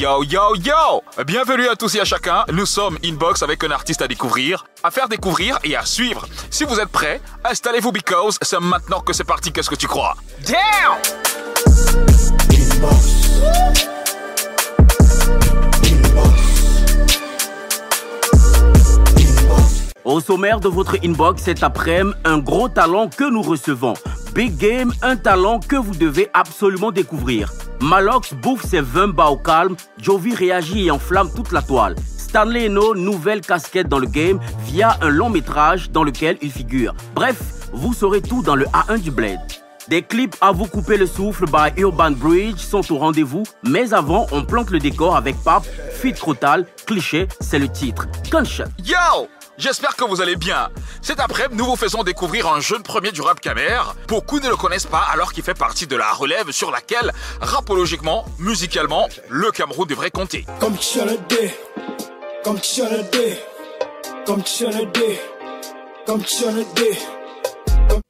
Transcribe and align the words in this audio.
Yo 0.00 0.24
yo 0.24 0.54
yo! 0.56 1.02
Bienvenue 1.26 1.68
à 1.68 1.76
tous 1.76 1.94
et 1.94 2.00
à 2.00 2.06
chacun, 2.06 2.46
nous 2.50 2.64
sommes 2.64 2.96
Inbox 3.04 3.42
avec 3.42 3.62
un 3.64 3.70
artiste 3.70 4.00
à 4.00 4.08
découvrir, 4.08 4.64
à 4.82 4.90
faire 4.90 5.10
découvrir 5.10 5.58
et 5.62 5.76
à 5.76 5.84
suivre. 5.84 6.26
Si 6.48 6.64
vous 6.64 6.80
êtes 6.80 6.88
prêts, 6.88 7.20
installez-vous 7.44 7.92
because 7.92 8.38
c'est 8.40 8.58
maintenant 8.60 9.00
que 9.00 9.12
c'est 9.12 9.24
parti, 9.24 9.52
qu'est-ce 9.52 9.68
que 9.68 9.74
tu 9.74 9.88
crois? 9.88 10.16
Damn 10.46 10.96
Au 20.04 20.18
sommaire 20.20 20.60
de 20.60 20.68
votre 20.68 20.96
inbox 21.04 21.42
cet 21.42 21.62
après-midi, 21.62 22.16
un 22.24 22.38
gros 22.38 22.68
talent 22.68 23.08
que 23.08 23.28
nous 23.30 23.42
recevons. 23.42 23.94
Big 24.34 24.56
Game, 24.56 24.92
un 25.02 25.16
talent 25.16 25.60
que 25.60 25.76
vous 25.76 25.94
devez 25.94 26.30
absolument 26.32 26.90
découvrir. 26.90 27.52
Malox 27.80 28.32
bouffe 28.32 28.64
ses 28.64 28.80
20 28.80 29.08
bas 29.08 29.26
au 29.26 29.36
calme, 29.36 29.76
Jovi 30.00 30.34
réagit 30.34 30.86
et 30.86 30.90
enflamme 30.90 31.30
toute 31.34 31.52
la 31.52 31.60
toile. 31.60 31.96
Stanley 32.16 32.66
Eno, 32.66 32.94
nouvelle 32.94 33.42
casquette 33.42 33.88
dans 33.88 33.98
le 33.98 34.06
game 34.06 34.40
via 34.64 34.96
un 35.02 35.10
long 35.10 35.28
métrage 35.28 35.90
dans 35.90 36.04
lequel 36.04 36.38
il 36.40 36.50
figure. 36.50 36.94
Bref, 37.14 37.68
vous 37.72 37.92
saurez 37.92 38.22
tout 38.22 38.42
dans 38.42 38.56
le 38.56 38.66
A1 38.66 39.00
du 39.00 39.10
Blade. 39.10 39.40
Des 39.88 40.02
clips 40.02 40.36
à 40.40 40.52
vous 40.52 40.66
couper 40.66 40.96
le 40.96 41.06
souffle 41.06 41.46
by 41.46 41.78
Urban 41.78 42.12
Bridge 42.12 42.58
sont 42.60 42.90
au 42.92 42.98
rendez-vous, 42.98 43.42
mais 43.64 43.92
avant, 43.92 44.26
on 44.30 44.44
plante 44.44 44.70
le 44.70 44.78
décor 44.78 45.16
avec 45.16 45.36
Pape, 45.42 45.66
Fit 45.92 46.12
Crotal, 46.12 46.64
Cliché, 46.86 47.26
c'est 47.40 47.58
le 47.58 47.68
titre. 47.68 48.06
Gunshot. 48.30 48.64
Yo 48.84 49.28
J'espère 49.60 49.94
que 49.94 50.04
vous 50.04 50.22
allez 50.22 50.36
bien. 50.36 50.70
Cet 51.02 51.20
après-midi, 51.20 51.58
nous 51.58 51.66
vous 51.66 51.76
faisons 51.76 52.02
découvrir 52.02 52.46
un 52.46 52.60
jeune 52.60 52.82
premier 52.82 53.12
du 53.12 53.20
rap 53.20 53.42
camer. 53.42 53.78
Beaucoup 54.08 54.40
ne 54.40 54.48
le 54.48 54.56
connaissent 54.56 54.86
pas 54.86 55.04
alors 55.12 55.34
qu'il 55.34 55.44
fait 55.44 55.52
partie 55.52 55.86
de 55.86 55.96
la 55.96 56.10
relève 56.12 56.50
sur 56.50 56.70
laquelle, 56.70 57.12
rapologiquement, 57.42 58.24
musicalement, 58.38 59.06
le 59.28 59.50
Cameroun 59.50 59.86
devrait 59.86 60.10
compter. 60.10 60.46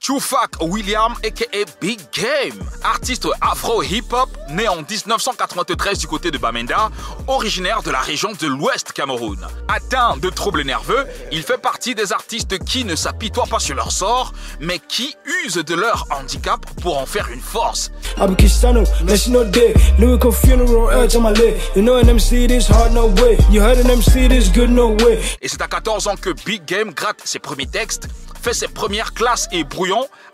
Tufak 0.01 0.63
William 0.63 1.15
aka 1.23 1.65
Big 1.79 2.01
Game, 2.15 2.59
artiste 2.83 3.29
afro-hip-hop 3.43 4.31
né 4.49 4.67
en 4.67 4.77
1993 4.77 5.99
du 5.99 6.07
côté 6.07 6.31
de 6.31 6.39
Bamenda, 6.39 6.91
originaire 7.27 7.83
de 7.83 7.91
la 7.91 8.01
région 8.01 8.33
de 8.33 8.47
l'Ouest 8.47 8.93
Cameroun. 8.93 9.47
Atteint 9.69 10.17
de 10.17 10.31
troubles 10.31 10.63
nerveux, 10.63 11.07
il 11.31 11.43
fait 11.43 11.61
partie 11.61 11.95
des 11.95 12.15
artistes 12.15 12.59
qui 12.65 12.85
ne 12.87 12.97
s'apitoient 12.97 13.47
pas 13.47 13.59
sur 13.59 13.77
leur 13.77 13.93
sort, 13.93 14.33
mais 14.59 14.79
qui 14.79 15.15
usent 15.45 15.63
de 15.63 15.75
leur 15.75 16.07
handicap 16.11 16.65
pour 16.81 16.97
en 16.97 17.05
faire 17.05 17.29
une 17.31 17.43
force. 17.43 17.91
I'm 18.17 18.35
Cristiano, 18.37 18.85
National 19.05 19.51
Day, 19.51 19.75
lyrical 19.99 20.33
funeral, 20.33 20.99
urge 20.99 21.15
on 21.15 21.21
my 21.21 21.39
leg. 21.39 21.57
You 21.77 21.83
know 21.83 21.99
an 21.99 22.07
MC 22.09 22.47
this 22.49 22.67
hard, 22.71 22.95
no 22.95 23.09
way. 23.23 23.37
You 23.51 23.61
heard 23.61 23.79
an 23.85 23.95
MC 23.95 24.29
this 24.31 24.51
good, 24.51 24.71
no 24.71 24.97
way. 25.05 25.21
Et 25.43 25.49
c'est 25.49 25.61
à 25.61 25.69
14 25.69 26.09
ans 26.09 26.17
que 26.17 26.31
Big 26.47 26.65
Game 26.65 26.91
gratte 26.95 27.21
ses 27.25 27.39
premiers 27.39 27.67
textes, 27.67 28.09
fait 28.41 28.55
ses 28.55 28.69
premières 28.69 29.13
classes 29.13 29.47
et 29.53 29.65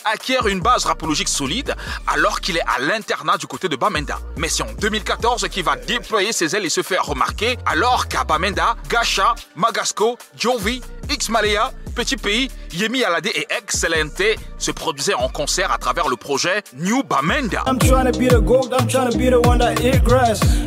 acquiert 0.04 0.46
une 0.46 0.60
base 0.60 0.84
rapologique 0.84 1.28
solide 1.28 1.74
alors 2.06 2.40
qu'il 2.40 2.56
est 2.56 2.62
à 2.62 2.80
l'internat 2.80 3.36
du 3.36 3.46
côté 3.46 3.68
de 3.68 3.76
Bamenda. 3.76 4.18
Mais 4.36 4.48
c'est 4.48 4.62
en 4.62 4.72
2014 4.78 5.48
qu'il 5.48 5.64
va 5.64 5.76
déployer 5.76 6.32
ses 6.32 6.54
ailes 6.54 6.64
et 6.64 6.70
se 6.70 6.82
faire 6.82 7.04
remarquer 7.04 7.58
alors 7.66 8.08
qu'à 8.08 8.24
Bamenda, 8.24 8.76
Gacha, 8.88 9.34
Magasco, 9.54 10.18
Jovi, 10.36 10.80
X 11.10 11.28
Malaya, 11.28 11.72
Petit 11.94 12.16
Pays, 12.16 12.50
Yemi 12.74 13.04
Alade 13.04 13.26
et 13.28 13.46
Excellente 13.56 14.22
se 14.58 14.70
produisaient 14.70 15.14
en 15.14 15.28
concert 15.28 15.72
à 15.72 15.78
travers 15.78 16.08
le 16.08 16.16
projet 16.16 16.62
New 16.74 17.02
Bamenda. 17.02 17.62
I'm 17.66 17.78
trying 17.78 18.10
to 18.10 18.18
be 18.18 18.28
the 18.28 18.40
gold, 18.40 18.74
I'm 18.78 18.86
trying 18.86 19.10
to 19.10 19.16
be 19.16 19.30
the 19.30 19.40
one 19.40 19.58
that. 19.58 19.76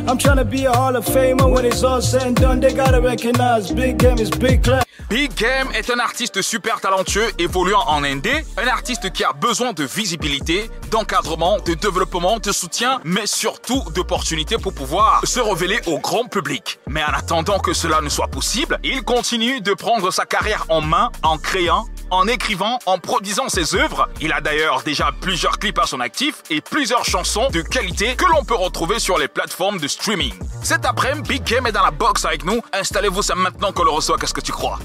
I'm 0.08 0.18
trying 0.18 0.38
to 0.38 0.44
be 0.44 0.66
a 0.66 0.72
Hall 0.72 0.96
of 0.96 1.06
when 1.08 1.64
it's 1.64 1.84
all 1.84 2.00
said 2.00 2.22
and 2.22 2.34
done. 2.34 2.60
They 2.60 2.72
gotta 2.72 3.00
recognize 3.00 3.70
Big 3.70 3.98
Game 3.98 4.16
Big 4.40 4.62
Class. 4.62 4.89
Big 5.08 5.34
Game 5.34 5.68
est 5.74 5.90
un 5.90 5.98
artiste 5.98 6.42
super 6.42 6.80
talentueux 6.80 7.30
évoluant 7.38 7.82
en 7.86 8.04
indé, 8.04 8.44
un 8.56 8.66
artiste 8.68 9.12
qui 9.12 9.24
a 9.24 9.32
besoin 9.32 9.72
de 9.72 9.84
visibilité, 9.84 10.70
d'encadrement, 10.90 11.58
de 11.58 11.74
développement, 11.74 12.38
de 12.38 12.52
soutien, 12.52 13.00
mais 13.04 13.26
surtout 13.26 13.82
d'opportunités 13.94 14.58
pour 14.58 14.74
pouvoir 14.74 15.22
se 15.24 15.40
révéler 15.40 15.80
au 15.86 15.98
grand 15.98 16.24
public. 16.24 16.78
Mais 16.88 17.02
en 17.02 17.12
attendant 17.12 17.58
que 17.58 17.72
cela 17.72 18.00
ne 18.00 18.08
soit 18.08 18.28
possible, 18.28 18.78
il 18.84 19.02
continue 19.02 19.60
de 19.60 19.74
prendre 19.74 20.12
sa 20.12 20.26
carrière 20.26 20.66
en 20.68 20.80
main 20.80 21.10
en 21.22 21.38
créant, 21.38 21.86
en 22.10 22.26
écrivant, 22.26 22.78
en 22.86 22.98
produisant 22.98 23.48
ses 23.48 23.74
œuvres. 23.74 24.08
Il 24.20 24.32
a 24.32 24.40
d'ailleurs 24.40 24.82
déjà 24.82 25.10
plusieurs 25.20 25.58
clips 25.58 25.78
à 25.78 25.86
son 25.86 26.00
actif 26.00 26.42
et 26.50 26.60
plusieurs 26.60 27.04
chansons 27.04 27.48
de 27.50 27.62
qualité 27.62 28.16
que 28.16 28.24
l'on 28.26 28.44
peut 28.44 28.54
retrouver 28.54 28.98
sur 28.98 29.18
les 29.18 29.28
plateformes 29.28 29.78
de 29.78 29.88
streaming. 29.88 30.34
Cet 30.62 30.84
après-midi, 30.84 31.28
Big 31.28 31.44
Game 31.44 31.66
est 31.66 31.72
dans 31.72 31.84
la 31.84 31.90
box 31.90 32.24
avec 32.24 32.44
nous. 32.44 32.60
Installez-vous, 32.72 33.22
c'est 33.22 33.34
maintenant 33.34 33.72
qu'on 33.72 33.84
le 33.84 33.90
reçoit. 33.90 34.18
Qu'est-ce 34.18 34.34
que 34.34 34.40
tu 34.40 34.52
crois? 34.52 34.78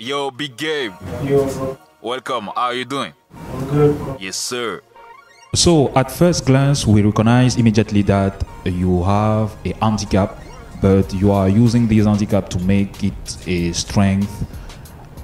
Yo, 0.00 0.30
Big 0.30 0.56
Game. 0.56 0.94
Yo, 1.24 1.44
bro, 1.52 1.76
Welcome. 2.00 2.44
How 2.54 2.66
are 2.70 2.74
you 2.74 2.84
doing? 2.84 3.12
I'm 3.34 3.64
good, 3.68 3.98
bro. 3.98 4.16
Yes, 4.20 4.36
sir. 4.36 4.80
So, 5.56 5.92
at 5.96 6.08
first 6.08 6.46
glance, 6.46 6.86
we 6.86 7.02
recognize 7.02 7.56
immediately 7.56 8.02
that 8.02 8.44
you 8.64 9.02
have 9.02 9.56
a 9.64 9.72
handicap, 9.82 10.38
but 10.80 11.12
you 11.12 11.32
are 11.32 11.48
using 11.48 11.88
this 11.88 12.06
handicap 12.06 12.48
to 12.50 12.60
make 12.60 13.02
it 13.02 13.48
a 13.48 13.72
strength. 13.72 14.46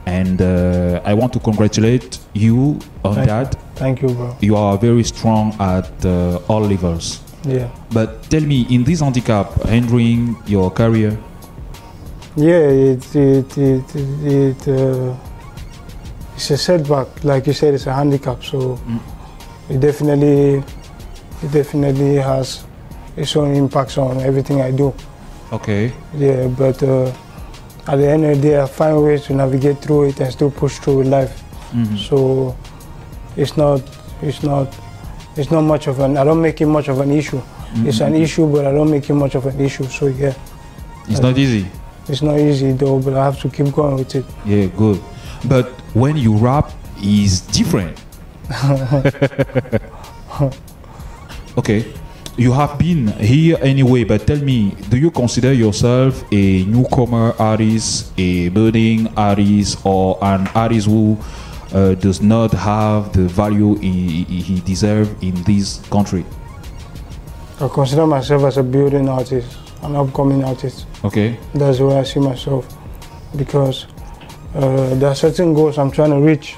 And 0.06 0.42
uh, 0.42 1.00
I 1.04 1.14
want 1.14 1.32
to 1.34 1.38
congratulate 1.38 2.18
you 2.32 2.80
on 3.04 3.14
Thank- 3.14 3.28
that. 3.28 3.54
Thank 3.76 4.02
you, 4.02 4.08
bro. 4.08 4.36
You 4.40 4.56
are 4.56 4.76
very 4.76 5.04
strong 5.04 5.54
at 5.60 6.04
uh, 6.04 6.40
all 6.48 6.62
levels. 6.62 7.20
Yeah. 7.44 7.70
But 7.92 8.24
tell 8.24 8.40
me, 8.42 8.66
in 8.70 8.82
this 8.82 8.98
handicap, 8.98 9.52
hindering 9.68 10.36
your 10.46 10.68
career, 10.72 11.16
Yeah, 12.36 12.66
it 12.68 13.14
it 13.14 13.56
it 13.58 13.94
it, 13.94 14.26
it 14.26 14.68
uh, 14.68 15.14
it's 16.34 16.50
a 16.50 16.56
setback. 16.58 17.06
Like 17.24 17.46
you 17.46 17.52
said, 17.52 17.74
it's 17.74 17.86
a 17.86 17.92
handicap. 17.94 18.42
So 18.42 18.78
it 19.68 19.78
definitely 19.80 20.62
it 21.42 21.52
definitely 21.52 22.16
has 22.16 22.64
its 23.16 23.36
own 23.36 23.54
impacts 23.54 23.98
on 23.98 24.20
everything 24.20 24.60
I 24.60 24.70
do. 24.72 24.92
okay, 25.52 25.92
Yeah, 26.18 26.48
but 26.48 26.82
uh, 26.82 27.12
at 27.86 27.96
the 27.96 28.08
end 28.08 28.24
of 28.24 28.36
the 28.36 28.42
day, 28.42 28.60
I 28.60 28.66
find 28.66 29.00
ways 29.04 29.24
to 29.26 29.34
navigate 29.34 29.78
through 29.78 30.08
it 30.08 30.20
and 30.20 30.32
still 30.32 30.50
push 30.50 30.78
through 30.78 30.98
with 30.98 31.06
life. 31.08 31.42
Mhm. 31.72 31.96
So 32.08 32.56
it's 33.36 33.56
not 33.56 33.80
it's 34.22 34.42
not 34.42 34.74
it's 35.36 35.50
not 35.52 35.62
much 35.62 35.86
of 35.86 36.00
an 36.00 36.16
I 36.16 36.24
don't 36.24 36.42
make 36.42 36.60
it 36.60 36.66
much 36.66 36.88
of 36.88 36.98
an 37.00 37.10
issue. 37.12 37.40
It's 37.86 38.00
an 38.00 38.14
issue, 38.14 38.46
but 38.46 38.66
I 38.66 38.72
don't 38.72 38.90
make 38.90 39.08
it 39.10 39.14
much 39.14 39.34
of 39.34 39.46
an 39.46 39.60
issue. 39.60 39.84
So 39.88 40.06
yeah, 40.06 40.34
it's 41.08 41.20
not 41.20 41.38
easy. 41.38 41.66
It's 42.08 42.22
not 42.22 42.38
easy 42.38 42.72
though, 42.72 43.00
but 43.00 43.14
I 43.14 43.24
have 43.24 43.40
to 43.40 43.48
keep 43.48 43.72
going 43.72 43.96
with 43.96 44.14
it. 44.14 44.24
Yeah, 44.44 44.66
good. 44.66 45.02
But 45.44 45.68
when 45.94 46.16
you 46.16 46.36
rap, 46.36 46.70
is 47.04 47.40
different. 47.40 48.02
okay, 51.58 51.92
you 52.36 52.52
have 52.52 52.78
been 52.78 53.08
here 53.18 53.58
anyway, 53.60 54.04
but 54.04 54.26
tell 54.26 54.38
me, 54.38 54.74
do 54.88 54.96
you 54.96 55.10
consider 55.10 55.52
yourself 55.52 56.24
a 56.32 56.64
newcomer 56.64 57.34
artist, 57.38 58.12
a 58.18 58.48
budding 58.48 59.08
artist, 59.16 59.84
or 59.84 60.18
an 60.22 60.48
artist 60.54 60.86
who 60.86 61.18
uh, 61.72 61.94
does 61.94 62.20
not 62.20 62.52
have 62.52 63.12
the 63.12 63.28
value 63.28 63.76
he, 63.76 64.24
he 64.24 64.40
he 64.40 64.60
deserves 64.60 65.10
in 65.22 65.34
this 65.44 65.80
country? 65.88 66.24
I 67.60 67.68
consider 67.68 68.06
myself 68.06 68.44
as 68.44 68.58
a 68.58 68.62
building 68.62 69.08
artist, 69.08 69.56
an 69.84 69.96
upcoming 69.96 70.42
artist. 70.44 70.86
Okay. 71.04 71.36
That's 71.54 71.78
where 71.80 71.98
I 71.98 72.04
see 72.04 72.20
myself 72.20 72.66
because 73.36 73.86
uh, 74.54 74.94
there 74.94 75.08
are 75.08 75.14
certain 75.14 75.54
goals 75.54 75.78
I'm 75.78 75.90
trying 75.90 76.10
to 76.10 76.20
reach. 76.20 76.56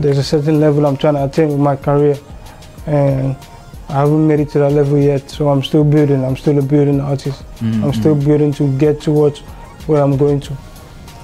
There's 0.00 0.18
a 0.18 0.22
certain 0.24 0.60
level 0.60 0.86
I'm 0.86 0.96
trying 0.96 1.14
to 1.14 1.24
attain 1.24 1.48
with 1.48 1.58
my 1.60 1.76
career, 1.76 2.16
and 2.86 3.36
I 3.90 4.00
haven't 4.00 4.26
made 4.26 4.40
it 4.40 4.48
to 4.50 4.58
that 4.60 4.72
level 4.72 4.96
yet. 4.98 5.28
So 5.30 5.50
I'm 5.50 5.62
still 5.62 5.84
building. 5.84 6.24
I'm 6.24 6.36
still 6.36 6.58
a 6.58 6.62
building 6.62 7.00
artist. 7.02 7.44
I'm 7.60 7.92
still 7.92 8.14
building 8.14 8.52
to 8.54 8.66
get 8.78 9.00
towards 9.02 9.40
where 9.86 10.02
I'm 10.02 10.16
going 10.16 10.40
to. 10.40 10.52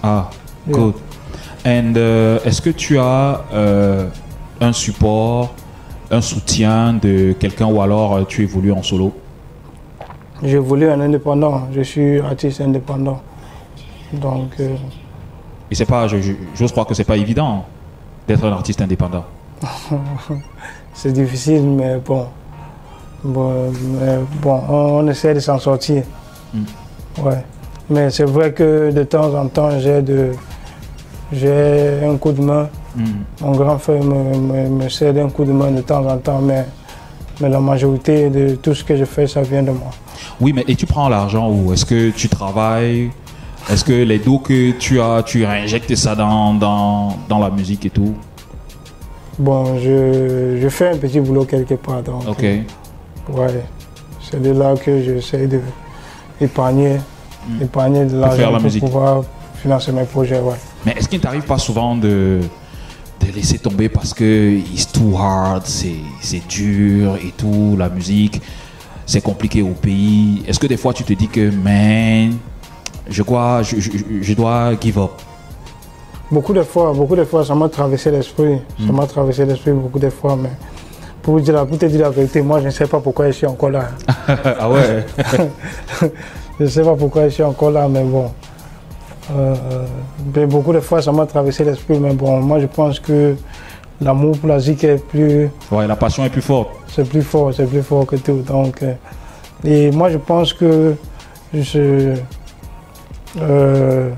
Ah, 0.03 0.31
Yeah. 0.67 0.75
good. 0.77 0.95
And 1.65 1.97
euh, 1.97 2.39
est-ce 2.45 2.61
que 2.61 2.69
tu 2.71 2.99
as 2.99 3.43
euh, 3.55 4.09
un 4.61 4.73
support, 4.75 5.55
un 6.11 6.21
soutien 6.21 6.93
de 6.93 7.33
quelqu'un 7.33 7.67
ou 7.67 7.81
alors 7.81 8.17
euh, 8.17 8.25
tu 8.29 8.43
évolues 8.43 8.73
en 8.73 8.83
solo? 8.83 9.13
J'évolue 10.43 10.91
en 10.91 11.01
indépendant. 11.01 11.69
Je 11.73 11.81
suis 11.83 12.21
artiste 12.21 12.61
indépendant. 12.61 13.21
Donc, 14.13 14.55
euh, 14.61 14.75
Et 15.71 15.75
c'est 15.75 15.87
pas, 15.87 16.07
j'ose 16.09 16.73
croire 16.73 16.87
que 16.87 16.95
c'est 16.95 17.05
pas 17.05 17.17
évident 17.17 17.65
d'être 18.29 18.45
un 18.45 18.53
artiste 18.53 18.81
indépendant. 18.81 19.25
c'est 20.95 21.13
difficile, 21.13 21.63
mais 21.63 21.99
bon, 21.99 22.27
Bon, 23.25 23.73
mais 23.73 24.19
bon, 24.43 24.61
on, 24.69 24.75
on 24.99 25.09
essaie 25.09 25.33
de 25.33 25.41
s'en 25.41 25.59
sortir. 25.59 26.03
Mm. 26.53 26.63
Ouais. 27.23 27.43
Mais 27.89 28.11
c'est 28.11 28.25
vrai 28.25 28.53
que 28.53 28.91
de 28.93 29.03
temps 29.05 29.35
en 29.35 29.49
temps, 29.49 29.79
j'ai 29.79 30.03
de, 30.03 30.33
j'ai 31.33 32.01
un 32.05 32.17
coup 32.19 32.33
de 32.33 32.43
main. 32.43 32.69
Mm. 32.95 33.05
Mon 33.41 33.53
grand 33.53 33.79
frère 33.79 34.05
me, 34.05 34.37
me, 34.37 34.69
me 34.69 34.89
cède 34.91 35.17
un 35.17 35.31
coup 35.31 35.45
de 35.45 35.53
main 35.53 35.71
de 35.71 35.81
temps 35.81 36.07
en 36.07 36.19
temps, 36.19 36.41
mais, 36.41 36.67
mais 37.41 37.49
la 37.49 37.61
majorité 37.61 38.29
de 38.29 38.57
tout 38.57 38.75
ce 38.75 38.85
que 38.85 38.95
je 38.95 39.07
fais, 39.07 39.27
ça 39.27 39.41
vient 39.41 39.63
de 39.63 39.71
moi. 39.71 39.91
Oui, 40.41 40.53
mais 40.53 40.65
et 40.69 40.75
tu 40.77 40.87
prends 40.87 41.09
l'argent 41.09 41.51
où? 41.51 41.73
Est-ce 41.73 41.85
que 41.85 42.11
tu 42.11 42.29
travailles? 42.29 43.11
Est-ce 43.71 43.85
que 43.85 43.93
les 43.93 44.19
dos 44.19 44.39
que 44.39 44.73
tu 44.73 45.01
as, 45.01 45.23
tu 45.25 45.45
injectes 45.47 45.95
ça 45.97 46.15
dans, 46.15 46.53
dans, 46.55 47.17
dans 47.29 47.39
la 47.39 47.51
musique 47.51 47.87
et 47.87 47.91
tout? 47.91 48.15
Bon, 49.39 49.79
je, 49.79 50.59
je 50.61 50.69
fais 50.69 50.91
un 50.91 50.97
petit 50.97 51.19
boulot 51.21 51.45
quelque 51.45 51.75
part. 51.75 52.03
Donc, 52.03 52.29
Ok. 52.29 52.45
euh, 52.45 52.61
ouais, 53.33 53.65
c'est 54.21 54.41
de 54.43 54.51
là 54.51 54.75
que 54.77 55.03
j'essaie 55.03 55.47
de 55.47 55.61
épargner, 56.41 56.99
épargner 57.61 58.05
de 58.05 58.19
l'argent 58.19 58.43
la 58.51 58.51
pour, 58.59 58.61
musique. 58.63 58.85
pouvoir 58.85 59.25
financer 59.63 59.93
mes 59.93 60.05
projets. 60.05 60.41
Ouais. 60.41 60.55
Mais 60.85 60.93
est-ce 60.93 61.09
qu'il 61.09 61.19
ne 61.19 61.23
t'arrive 61.23 61.43
pas 61.45 61.59
souvent 61.59 61.97
de, 61.97 62.41
de 63.21 63.33
laisser 63.35 63.59
tomber 63.59 63.89
parce 63.89 64.13
que 64.13 64.53
it's 64.73 64.91
too 64.93 65.17
hard, 65.17 65.63
c'est 65.65 66.47
dur 66.49 67.17
et 67.17 67.33
tout, 67.37 67.77
la 67.79 67.89
musique, 67.89 68.41
c'est 69.07 69.21
compliqué 69.21 69.63
au 69.63 69.69
pays 69.75 70.43
Est-ce 70.47 70.59
que 70.59 70.67
des 70.67 70.77
fois 70.77 70.93
tu 70.93 71.05
te 71.05 71.13
dis 71.13 71.29
que, 71.29 71.51
man, 71.51 72.35
je 73.09 73.23
dois, 73.23 73.63
je, 73.63 73.79
je, 73.81 73.91
je 74.23 74.35
dois 74.35 74.73
give 74.81 74.99
up? 74.99 75.11
Beaucoup 76.31 76.53
de 76.55 76.63
fois, 76.63 76.93
beaucoup 76.93 77.15
de 77.17 77.25
fois, 77.25 77.45
ça 77.45 77.55
m'a 77.55 77.69
traversé 77.69 78.11
l'esprit. 78.11 78.59
Ça 78.87 78.93
m'a 78.93 79.07
traversé 79.07 79.45
l'esprit 79.45 79.73
beaucoup 79.73 79.99
de 79.99 80.09
fois, 80.11 80.37
mais 80.37 80.49
pour, 81.23 81.39
dire, 81.41 81.55
la- 81.55 81.65
pour 81.67 81.79
te 81.79 81.85
dire 81.87 82.01
la 82.01 82.11
vérité, 82.11 82.41
moi, 82.43 82.61
je 82.61 82.67
ne 82.67 82.71
sais 82.71 82.87
pas 82.87 82.99
pourquoi 83.01 83.27
je 83.27 83.33
suis 83.33 83.47
encore 83.47 83.71
là. 83.71 83.89
Ah 84.59 84.69
ouais? 84.71 85.05
Je 86.59 86.65
ne 86.65 86.69
sais 86.69 86.83
pas 86.83 86.95
pourquoi 86.95 87.25
je 87.25 87.35
suis 87.35 87.43
encore 87.43 87.73
là, 87.73 87.89
mais 87.89 88.05
bon. 88.05 88.31
Euh, 89.37 89.55
mais 90.35 90.47
beaucoup 90.47 90.73
de 90.73 90.79
fois, 90.81 91.03
ça 91.03 91.11
m'a 91.11 91.27
traversé 91.27 91.65
l'esprit, 91.65 91.99
mais 91.99 92.15
bon, 92.15 92.41
moi, 92.41 92.61
je 92.61 92.67
pense 92.67 93.01
que 93.01 93.35
l'amour 94.01 94.39
pour 94.39 94.49
la 94.49 94.57
musique 94.57 94.85
est 94.85 94.99
plus, 95.05 95.51
Ouais, 95.73 95.87
la 95.89 95.97
passion 95.97 96.25
est 96.25 96.31
plus 96.31 96.43
forte. 96.43 96.69
C'est 96.95 97.09
plus 97.09 97.23
fort, 97.23 97.53
c'est 97.53 97.67
plus 97.67 97.83
fort 97.83 98.07
que 98.07 98.17
tout. 98.17 98.43
Donc, 98.47 98.83
euh, 98.83 98.95
et 99.65 99.91
moi, 99.91 100.11
je 100.11 100.19
pense 100.19 100.53
que 100.53 100.95
je, 101.53 102.15
euh, 103.41 104.11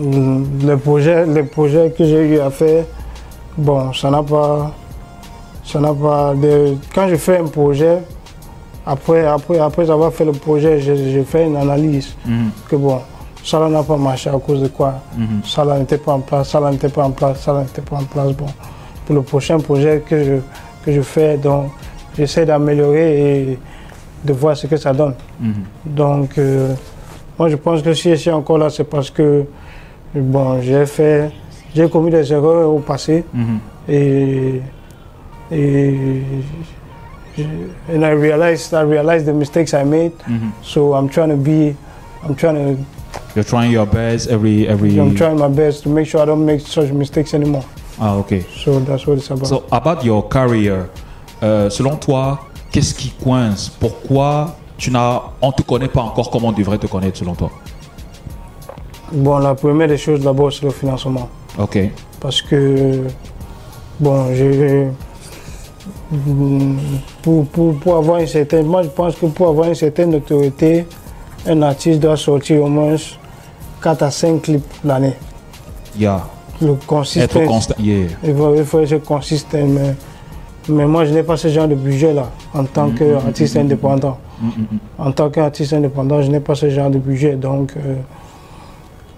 le 0.00 0.76
projet, 0.76 1.24
le 1.24 1.44
projet 1.46 1.94
que 1.96 2.04
j'ai 2.04 2.28
eu 2.28 2.40
à 2.40 2.50
faire, 2.50 2.84
bon, 3.56 3.92
ça 3.92 4.10
n'a 4.10 4.22
pas, 4.22 4.72
ça 5.64 5.80
n'a 5.80 5.94
pas 5.94 6.34
de, 6.34 6.74
quand 6.94 7.08
je 7.08 7.16
fais 7.16 7.38
un 7.38 7.46
projet, 7.46 7.98
après, 8.86 9.26
après, 9.26 9.58
après 9.58 9.90
avoir 9.90 10.12
fait 10.12 10.26
le 10.26 10.32
projet, 10.32 10.78
je, 10.80 10.94
je 10.94 11.22
fais 11.22 11.46
une 11.46 11.56
analyse 11.56 12.14
Mhm, 12.26 12.50
que 12.68 12.76
bon, 12.76 13.00
ça 13.42 13.58
là 13.58 13.68
n'a 13.68 13.82
pas 13.82 13.96
marché 13.96 14.28
à 14.28 14.38
cause 14.38 14.60
de 14.60 14.68
quoi 14.68 14.94
mhm. 15.16 15.40
ça 15.44 15.64
là 15.64 15.78
n'était 15.78 15.96
pas 15.96 16.12
en 16.12 16.20
place, 16.20 16.50
ça 16.50 16.60
là 16.60 16.70
n'était 16.70 16.90
pas 16.90 17.04
en 17.04 17.10
place, 17.12 17.40
ça 17.40 17.52
là 17.54 17.60
n'était 17.60 17.80
pas 17.82 17.96
en 17.96 18.04
place. 18.04 18.32
Bon, 18.32 18.46
pour 19.06 19.14
le 19.14 19.22
prochain 19.22 19.58
projet 19.58 20.02
que 20.06 20.22
je, 20.22 20.32
que 20.84 20.92
je 20.92 21.00
fais, 21.00 21.36
donc 21.36 21.70
j'essaie 22.16 22.44
d'améliorer 22.46 23.40
et 23.52 23.58
de 24.24 24.32
voir 24.32 24.56
ce 24.56 24.66
que 24.66 24.76
ça 24.76 24.92
donne. 24.92 25.14
Mhm. 25.40 25.52
Donc, 25.86 26.38
euh, 26.38 26.74
moi 27.38 27.48
je 27.48 27.56
pense 27.56 27.82
que 27.82 27.92
si 27.94 28.10
je 28.10 28.14
suis 28.16 28.30
encore 28.30 28.58
là, 28.58 28.70
c'est 28.70 28.84
parce 28.84 29.10
que 29.10 29.44
bon, 30.14 30.60
j'ai 30.62 30.86
fait, 30.86 31.30
j'ai 31.74 31.88
commis 31.88 32.10
des 32.10 32.32
erreurs 32.32 32.70
au 32.72 32.78
passé 32.78 33.24
Mhm. 33.32 33.58
et 33.88 34.60
et 35.50 36.22
and 37.92 38.02
I 38.04 38.10
realized 38.12 38.72
I 38.72 38.82
realized 38.82 39.26
the 39.26 39.32
mistakes 39.34 39.74
I 39.74 39.84
made. 39.84 40.12
Mhm. 40.28 40.52
So 40.62 40.94
I'm 40.94 41.08
trying 41.08 41.30
to 41.30 41.36
be, 41.36 41.74
I'm 42.26 42.34
trying 42.36 42.54
to 42.56 42.82
You're 43.34 43.44
trying 43.44 43.72
your 43.72 43.86
best 43.86 44.30
every 44.30 44.66
every. 44.68 44.96
I'm 44.98 45.14
trying 45.14 45.36
my 45.38 45.48
best 45.48 45.82
to 45.84 45.88
make 45.88 46.06
sure 46.06 46.22
I 46.22 46.26
don't 46.26 46.44
make 46.44 46.60
such 46.60 46.92
mistakes 46.92 47.34
anymore. 47.34 47.64
Ah 48.00 48.16
ok. 48.16 48.34
So 48.64 48.80
that's 48.80 49.06
what 49.06 49.16
it's 49.16 49.30
about. 49.30 49.46
So 49.46 49.64
about 49.70 50.04
your 50.04 50.28
career, 50.28 50.88
euh, 51.42 51.70
selon 51.70 51.96
toi, 51.96 52.40
qu'est-ce 52.70 52.94
qui 52.94 53.10
coince? 53.10 53.68
Pourquoi 53.68 54.56
tu 54.76 54.90
n'as, 54.90 55.22
on 55.40 55.52
te 55.52 55.62
connaît 55.62 55.88
pas 55.88 56.02
encore 56.02 56.30
comme 56.30 56.44
on 56.44 56.52
devrait 56.52 56.78
te 56.78 56.86
connaître 56.86 57.18
selon 57.18 57.34
toi? 57.34 57.50
Bon, 59.12 59.38
la 59.38 59.54
première 59.54 59.88
des 59.88 59.96
choses 59.96 60.20
d'abord, 60.20 60.52
c'est 60.52 60.64
le 60.64 60.70
financement. 60.70 61.28
Ok. 61.58 61.78
Parce 62.20 62.42
que, 62.42 63.04
bon, 64.00 64.34
j'ai. 64.34 64.88
Pour, 67.22 67.46
pour, 67.46 67.78
pour 67.78 67.96
avoir 67.96 68.18
une 68.18 68.26
certaine. 68.26 68.66
Moi, 68.66 68.82
je 68.82 68.88
pense 68.88 69.14
que 69.16 69.26
pour 69.26 69.48
avoir 69.48 69.68
une 69.68 69.74
certaine 69.74 70.10
notoriété, 70.10 70.86
un 71.46 71.62
artiste 71.62 72.00
doit 72.00 72.16
sortir 72.16 72.62
au 72.62 72.68
moins 72.68 72.96
4 73.82 74.02
à 74.02 74.10
5 74.10 74.42
clips 74.42 74.64
l'année. 74.84 75.14
Yeah. 75.96 76.24
Le. 76.62 76.76
Être 77.16 77.44
constant. 77.46 77.74
Yeah. 77.78 78.06
Il 78.24 78.34
faut, 78.64 78.80
être 78.80 78.98
consistant, 79.04 79.58
mais, 79.66 79.94
mais 80.68 80.86
moi 80.86 81.04
je 81.04 81.12
n'ai 81.12 81.22
pas 81.22 81.36
ce 81.36 81.48
genre 81.48 81.68
de 81.68 81.74
budget-là 81.74 82.30
en 82.54 82.64
tant 82.64 82.90
qu'artiste 82.90 83.56
indépendant. 83.56 84.18
Mm, 84.40 84.46
mm, 84.46 84.50
mm. 84.72 84.78
En 84.98 85.12
tant 85.12 85.30
qu'artiste 85.30 85.72
indépendant, 85.72 86.22
je 86.22 86.30
n'ai 86.30 86.40
pas 86.40 86.54
ce 86.54 86.68
genre 86.70 86.90
de 86.90 86.98
budget. 86.98 87.34
Donc, 87.36 87.72
euh, 87.76 87.94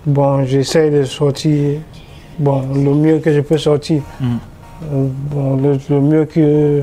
bon, 0.06 0.44
j'essaie 0.44 0.90
de 0.90 1.04
sortir 1.04 1.80
bon, 2.38 2.62
le 2.74 2.94
mieux 2.94 3.18
que 3.18 3.32
je 3.32 3.40
peux 3.40 3.58
sortir. 3.58 4.02
Mm. 4.20 4.24
Euh, 4.92 5.06
bon, 5.30 5.56
le, 5.56 5.78
le 5.88 6.00
mieux 6.00 6.24
que 6.26 6.82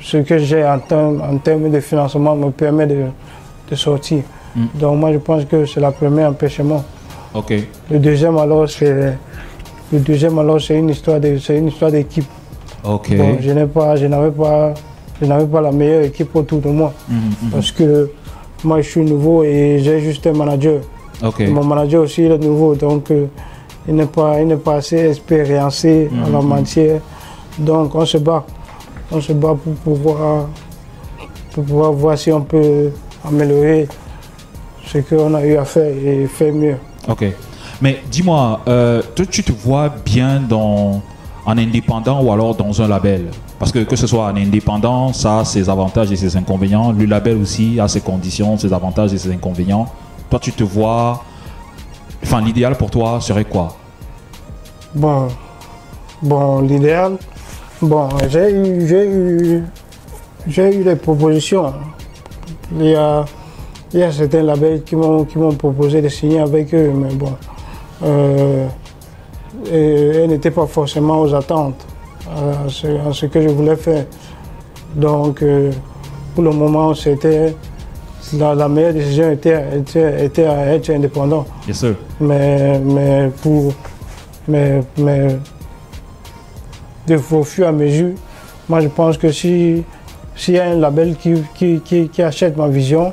ce 0.00 0.16
que 0.18 0.38
j'ai 0.38 0.64
en, 0.64 0.78
termes- 0.78 1.20
en 1.20 1.36
termes 1.38 1.70
de 1.70 1.80
financement 1.80 2.34
me 2.36 2.50
permet 2.50 2.86
de, 2.86 3.04
de 3.70 3.74
sortir. 3.76 4.22
Donc, 4.74 4.98
moi 4.98 5.12
je 5.12 5.18
pense 5.18 5.44
que 5.46 5.64
c'est 5.64 5.80
la 5.80 5.90
première 5.92 6.28
empêchement. 6.28 6.84
Le 7.90 7.98
deuxième, 7.98 8.36
alors, 8.36 8.68
c'est. 8.68 9.16
Le 9.92 9.98
deuxième, 9.98 10.38
alors, 10.38 10.60
c'est 10.60 10.78
une 10.78 10.88
histoire 10.90 11.20
de, 11.20 11.38
c'est 11.38 11.58
une 11.58 11.68
histoire 11.68 11.90
d'équipe. 11.90 12.24
Bon, 13.16 13.36
je 13.40 13.50
n'ai 13.52 13.66
pas, 13.66 13.94
je 13.96 14.06
n'avais 14.06 14.30
pas, 14.30 14.74
je 15.20 15.26
n'avais 15.26 15.46
pas 15.46 15.60
la 15.60 15.70
meilleure 15.70 16.04
équipe 16.04 16.34
autour 16.34 16.60
de 16.60 16.68
moi 16.68 16.92
Mhm, 17.08 17.16
mhm. 17.16 17.50
parce 17.52 17.70
que 17.70 18.10
moi 18.64 18.80
je 18.80 18.88
suis 18.90 19.00
nouveau 19.04 19.44
et 19.44 19.78
j'ai 19.80 20.00
juste 20.00 20.26
un 20.26 20.32
manager. 20.32 20.80
Ok. 21.24 21.40
Mon 21.48 21.62
manager 21.64 22.02
aussi 22.02 22.24
il 22.24 22.32
est 22.32 22.38
nouveau 22.38 22.74
donc 22.74 23.08
euh, 23.12 23.26
il 23.86 23.94
n'est 23.94 24.06
pas, 24.06 24.40
il 24.40 24.48
n'est 24.48 24.56
pas 24.56 24.76
assez 24.76 24.98
expériencé 25.10 26.10
en 26.26 26.30
la 26.32 26.40
matière. 26.42 27.00
Donc 27.58 27.94
on 27.94 28.04
se 28.04 28.18
bat, 28.18 28.44
on 29.12 29.20
se 29.20 29.32
bat 29.32 29.54
pour 29.62 29.74
pouvoir, 29.74 30.48
pour 31.52 31.64
pouvoir 31.64 31.92
voir 31.92 32.18
si 32.18 32.32
on 32.32 32.40
peut 32.42 32.90
améliorer 33.24 33.86
ce 34.86 34.98
qu'on 34.98 35.34
a 35.34 35.44
eu 35.46 35.56
à 35.56 35.64
faire 35.64 35.92
et 36.04 36.26
faire 36.26 36.52
mieux. 36.52 36.76
Ok. 37.08 37.26
Mais 37.82 38.00
dis-moi, 38.08 38.60
euh, 38.68 39.02
toi, 39.16 39.26
tu 39.26 39.42
te 39.42 39.50
vois 39.50 39.92
bien 40.04 40.40
dans, 40.40 41.02
en 41.44 41.58
indépendant 41.58 42.22
ou 42.22 42.30
alors 42.32 42.54
dans 42.54 42.80
un 42.80 42.86
label? 42.86 43.26
Parce 43.58 43.72
que 43.72 43.80
que 43.80 43.96
ce 43.96 44.06
soit 44.06 44.26
en 44.26 44.36
indépendant, 44.36 45.12
ça 45.12 45.40
a 45.40 45.44
ses 45.44 45.68
avantages 45.68 46.12
et 46.12 46.16
ses 46.16 46.36
inconvénients. 46.36 46.92
Le 46.92 47.06
label 47.06 47.38
aussi 47.38 47.80
a 47.80 47.88
ses 47.88 48.00
conditions, 48.00 48.56
ses 48.56 48.72
avantages 48.72 49.12
et 49.12 49.18
ses 49.18 49.32
inconvénients. 49.32 49.88
Toi, 50.30 50.38
tu 50.38 50.52
te 50.52 50.62
vois... 50.62 51.24
Enfin, 52.22 52.40
l'idéal 52.40 52.76
pour 52.76 52.88
toi 52.88 53.20
serait 53.20 53.44
quoi? 53.44 53.76
Bon, 54.94 55.26
bon, 56.22 56.60
l'idéal, 56.60 57.16
bon, 57.80 58.08
j'ai 58.28 58.52
eu, 58.52 58.86
j'ai 58.86 59.06
eu, 59.08 59.64
j'ai 60.46 60.76
eu 60.76 60.84
des 60.84 60.94
propositions. 60.94 61.72
Il 62.78 62.90
y 62.90 62.94
a, 62.94 63.24
il 63.92 64.00
y 64.00 64.02
a 64.04 64.12
certains 64.12 64.42
labels 64.42 64.84
qui 64.84 64.94
m'ont, 64.94 65.24
proposé 65.24 66.00
de 66.00 66.08
signer 66.08 66.38
avec 66.38 66.72
eux, 66.74 66.92
mais 66.94 67.12
bon, 67.14 67.32
euh, 68.02 68.66
et 69.70 70.26
n'étaient 70.26 70.50
pas 70.50 70.66
forcément 70.66 71.20
aux 71.20 71.34
attentes, 71.34 71.84
à 72.28 72.68
ce, 72.68 72.86
à 72.86 73.12
ce 73.12 73.26
que 73.26 73.40
je 73.40 73.48
voulais 73.48 73.76
faire. 73.76 74.04
Donc, 74.94 75.42
euh, 75.42 75.70
pour 76.34 76.44
le 76.44 76.50
moment, 76.50 76.94
c'était 76.94 77.54
la, 78.34 78.54
la 78.54 78.68
meilleure 78.68 78.94
décision 78.94 79.30
était, 79.30 79.62
était, 79.78 80.24
était 80.26 80.44
à 80.44 80.74
être 80.74 80.90
indépendant. 80.90 81.44
Yes, 81.66 81.78
sir. 81.78 81.94
Mais, 82.20 82.78
mais 82.78 83.30
pour. 83.42 83.72
Mais, 84.48 84.82
mais 84.98 85.36
de, 87.06 87.16
au 87.30 87.44
fur 87.44 87.66
et 87.66 87.68
à 87.68 87.72
mesure, 87.72 88.14
moi 88.68 88.80
je 88.80 88.88
pense 88.88 89.16
que 89.16 89.30
si 89.30 89.84
s'il 90.34 90.54
y 90.54 90.58
a 90.58 90.64
un 90.64 90.76
label 90.76 91.14
qui, 91.16 91.34
qui, 91.54 91.80
qui, 91.80 92.08
qui 92.08 92.22
achète 92.22 92.56
ma 92.56 92.66
vision 92.66 93.12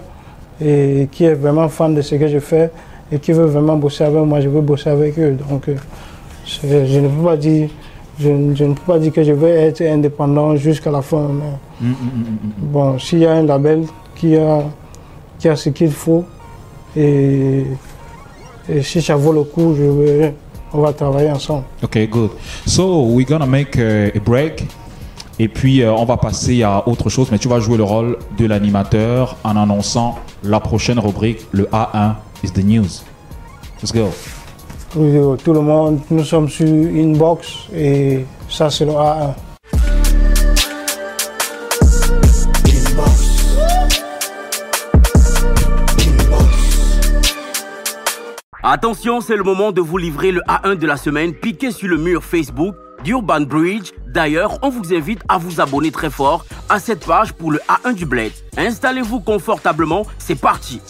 et 0.60 1.08
qui 1.12 1.26
est 1.26 1.36
vraiment 1.36 1.70
fan 1.70 1.94
de 1.94 2.02
ce 2.02 2.16
que 2.16 2.28
je 2.28 2.40
fais 2.40 2.72
et 3.12 3.20
qui 3.20 3.32
veut 3.32 3.46
vraiment 3.46 3.76
bosser 3.78 4.04
avec 4.04 4.24
moi, 4.24 4.40
je 4.42 4.50
veux 4.50 4.62
bosser 4.62 4.90
avec 4.90 5.18
eux. 5.20 5.38
Donc 5.50 5.68
euh, 5.70 5.76
je 6.46 7.00
ne 7.00 7.08
peux 7.08 7.24
pas 7.24 7.38
dire. 7.38 7.70
Je, 8.20 8.30
ne- 8.30 8.54
je 8.54 8.66
ne 8.66 8.74
peux 8.74 8.82
pas 8.86 9.00
dire 9.00 9.14
que 9.14 9.24
je 9.24 9.32
vais 9.32 9.52
être 9.68 9.82
indépendant 9.82 10.56
jusqu'à 10.58 10.92
la 10.92 11.02
fin. 11.02 11.28
mais 11.32 11.44
Mm, 11.82 11.88
mm, 11.88 11.94
mm. 11.94 12.72
Bon, 12.74 13.00
s'il 13.00 13.20
y 13.20 13.26
a 13.26 13.32
un 13.32 13.44
label 13.44 13.86
qui 14.16 14.36
a, 14.36 14.64
qui 15.38 15.48
a 15.48 15.56
ce 15.56 15.70
qu'il 15.70 15.92
faut 15.92 16.26
et, 16.98 17.64
et 18.68 18.82
si 18.82 19.02
ça 19.02 19.16
vaut 19.16 19.32
le 19.32 19.44
coup, 19.44 19.74
je 19.78 19.84
vais, 19.84 20.36
on 20.74 20.82
va 20.82 20.92
travailler 20.92 21.32
ensemble. 21.32 21.64
Okay, 21.82 22.06
good. 22.08 22.32
So 22.66 23.04
we're 23.06 23.26
gonna 23.26 23.46
make 23.46 23.78
a, 23.78 24.08
a 24.14 24.20
break. 24.20 24.66
Et 25.42 25.48
puis, 25.48 25.82
euh, 25.82 25.94
on 25.94 26.04
va 26.04 26.18
passer 26.18 26.64
à 26.64 26.86
autre 26.86 27.08
chose, 27.10 27.30
mais 27.32 27.38
tu 27.38 27.48
vas 27.48 27.62
jouer 27.62 27.78
le 27.78 27.84
rôle 27.84 28.18
de 28.38 28.46
l'animateur 28.46 29.38
en 29.46 29.56
annonçant 29.56 30.16
la 30.44 30.60
prochaine 30.60 31.00
rubrique, 31.00 31.40
le 31.54 31.64
A1 31.72 32.16
is 32.44 32.52
the 32.52 32.64
news. 32.64 33.04
Let's 33.82 33.92
go. 33.92 34.12
Oui, 34.96 35.38
tout 35.44 35.54
le 35.54 35.62
monde, 35.62 36.02
nous 36.10 36.24
sommes 36.24 36.50
sur 36.50 36.66
Inbox 36.68 37.68
et 37.76 38.26
ça 38.50 38.70
c'est 38.70 38.86
le 38.86 38.92
A1. 38.92 39.36
Attention, 48.62 49.22
c'est 49.22 49.36
le 49.36 49.44
moment 49.44 49.72
de 49.72 49.82
vous 49.82 49.98
livrer 49.98 50.32
le 50.32 50.42
A1 50.42 50.76
de 50.76 50.86
la 50.86 50.98
semaine 50.98 51.34
piqué 51.34 51.72
sur 51.72 51.88
le 51.88 51.98
mur 51.98 52.24
Facebook 52.24 52.76
d'Urban 53.04 53.42
Bridge. 53.42 53.92
D'ailleurs, 54.08 54.60
on 54.62 54.70
vous 54.70 54.94
invite 54.94 55.22
à 55.28 55.38
vous 55.38 55.62
abonner 55.62 55.92
très 55.92 56.10
fort 56.10 56.46
à 56.68 56.80
cette 56.80 57.06
page 57.06 57.34
pour 57.34 57.52
le 57.52 57.60
A1 57.68 57.94
du 57.94 58.06
Bled. 58.06 58.34
Installez-vous 58.58 59.22
confortablement, 59.22 60.06
c'est 60.18 60.40
parti. 60.40 60.82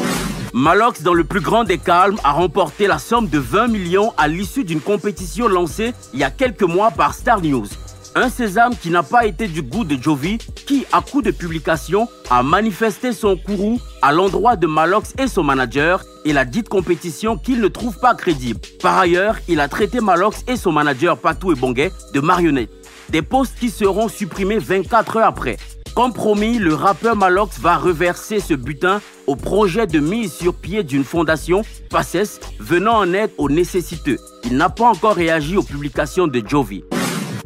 Malox, 0.53 1.03
dans 1.03 1.13
le 1.13 1.23
plus 1.23 1.41
grand 1.41 1.63
des 1.63 1.77
calmes, 1.77 2.17
a 2.23 2.31
remporté 2.31 2.87
la 2.87 2.97
somme 2.97 3.27
de 3.27 3.37
20 3.37 3.67
millions 3.67 4.13
à 4.17 4.27
l'issue 4.27 4.63
d'une 4.63 4.81
compétition 4.81 5.47
lancée 5.47 5.93
il 6.13 6.19
y 6.19 6.23
a 6.23 6.31
quelques 6.31 6.63
mois 6.63 6.89
par 6.91 7.13
Star 7.13 7.41
News. 7.41 7.67
Un 8.15 8.29
sésame 8.29 8.75
qui 8.75 8.89
n'a 8.89 9.03
pas 9.03 9.27
été 9.27 9.47
du 9.47 9.61
goût 9.61 9.83
de 9.83 10.01
Jovi, 10.01 10.39
qui, 10.65 10.85
à 10.91 11.01
coup 11.01 11.21
de 11.21 11.29
publication, 11.29 12.09
a 12.31 12.41
manifesté 12.41 13.13
son 13.13 13.37
courroux 13.37 13.79
à 14.01 14.11
l'endroit 14.11 14.55
de 14.55 14.65
Malox 14.65 15.13
et 15.19 15.27
son 15.27 15.43
manager 15.43 16.03
et 16.25 16.33
la 16.33 16.45
dite 16.45 16.67
compétition 16.67 17.37
qu'il 17.37 17.61
ne 17.61 17.67
trouve 17.67 17.99
pas 17.99 18.15
crédible. 18.15 18.59
Par 18.81 18.97
ailleurs, 18.97 19.37
il 19.47 19.59
a 19.59 19.67
traité 19.67 20.01
Malox 20.01 20.43
et 20.47 20.57
son 20.57 20.71
manager 20.71 21.17
Patou 21.17 21.51
et 21.51 21.55
Bonguet 21.55 21.91
de 22.13 22.19
marionnettes. 22.19 22.71
Des 23.09 23.21
postes 23.21 23.57
qui 23.59 23.69
seront 23.69 24.07
supprimés 24.07 24.57
24 24.57 25.17
heures 25.17 25.27
après. 25.27 25.57
Comme 25.99 26.13
promis, 26.13 26.59
le 26.59 26.75
rappeur 26.75 27.17
Malox 27.17 27.59
va 27.59 27.75
reverser 27.75 28.39
ce 28.39 28.53
butin 28.53 29.01
au 29.27 29.35
projet 29.35 29.85
de 29.85 29.99
mise 29.99 30.31
sur 30.31 30.53
pied 30.53 30.81
d'une 30.81 31.03
fondation, 31.03 31.63
PACES, 31.89 32.39
venant 32.57 32.99
en 32.99 33.11
aide 33.11 33.31
aux 33.37 33.49
nécessiteux. 33.49 34.17
Il 34.45 34.55
n'a 34.55 34.69
pas 34.69 34.85
encore 34.85 35.15
réagi 35.15 35.57
aux 35.57 35.61
publications 35.61 36.27
de 36.27 36.41
Jovi. 36.47 36.85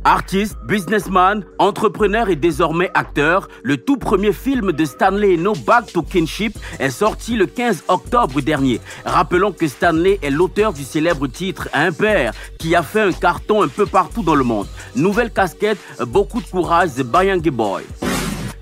Artiste, 0.03 0.55
businessman, 0.67 1.43
entrepreneur 1.57 2.29
et 2.29 2.36
désormais 2.36 2.91
acteur, 2.93 3.48
le 3.63 3.77
tout 3.77 3.98
premier 3.98 4.31
film 4.31 4.72
de 4.72 4.86
Stanley 4.86 5.36
No 5.36 5.53
Back 5.65 5.91
to 5.91 6.03
Kinship 6.03 6.55
est 6.77 6.91
sorti 6.91 7.36
le 7.36 7.48
15 7.48 7.86
octobre 7.88 8.39
dernier. 8.39 8.79
Rappelons 9.03 9.51
que 9.51 9.67
Stanley 9.67 10.19
est 10.22 10.29
l'auteur 10.29 10.74
du 10.74 10.83
célèbre 10.83 11.25
titre 11.25 11.69
père 11.98 12.33
qui 12.60 12.75
a 12.75 12.83
fait 12.83 13.01
un 13.01 13.13
carton 13.13 13.63
un 13.63 13.67
peu 13.67 13.88
partout 13.88 14.22
dans 14.22 14.36
le 14.36 14.43
monde. 14.43 14.67
Nouvelle 14.95 15.31
casquette, 15.31 15.79
beaucoup 16.05 16.39
de 16.39 16.45
courage, 16.45 16.91
The 16.93 17.01
Bayangi 17.01 17.50
Boy. 17.50 17.81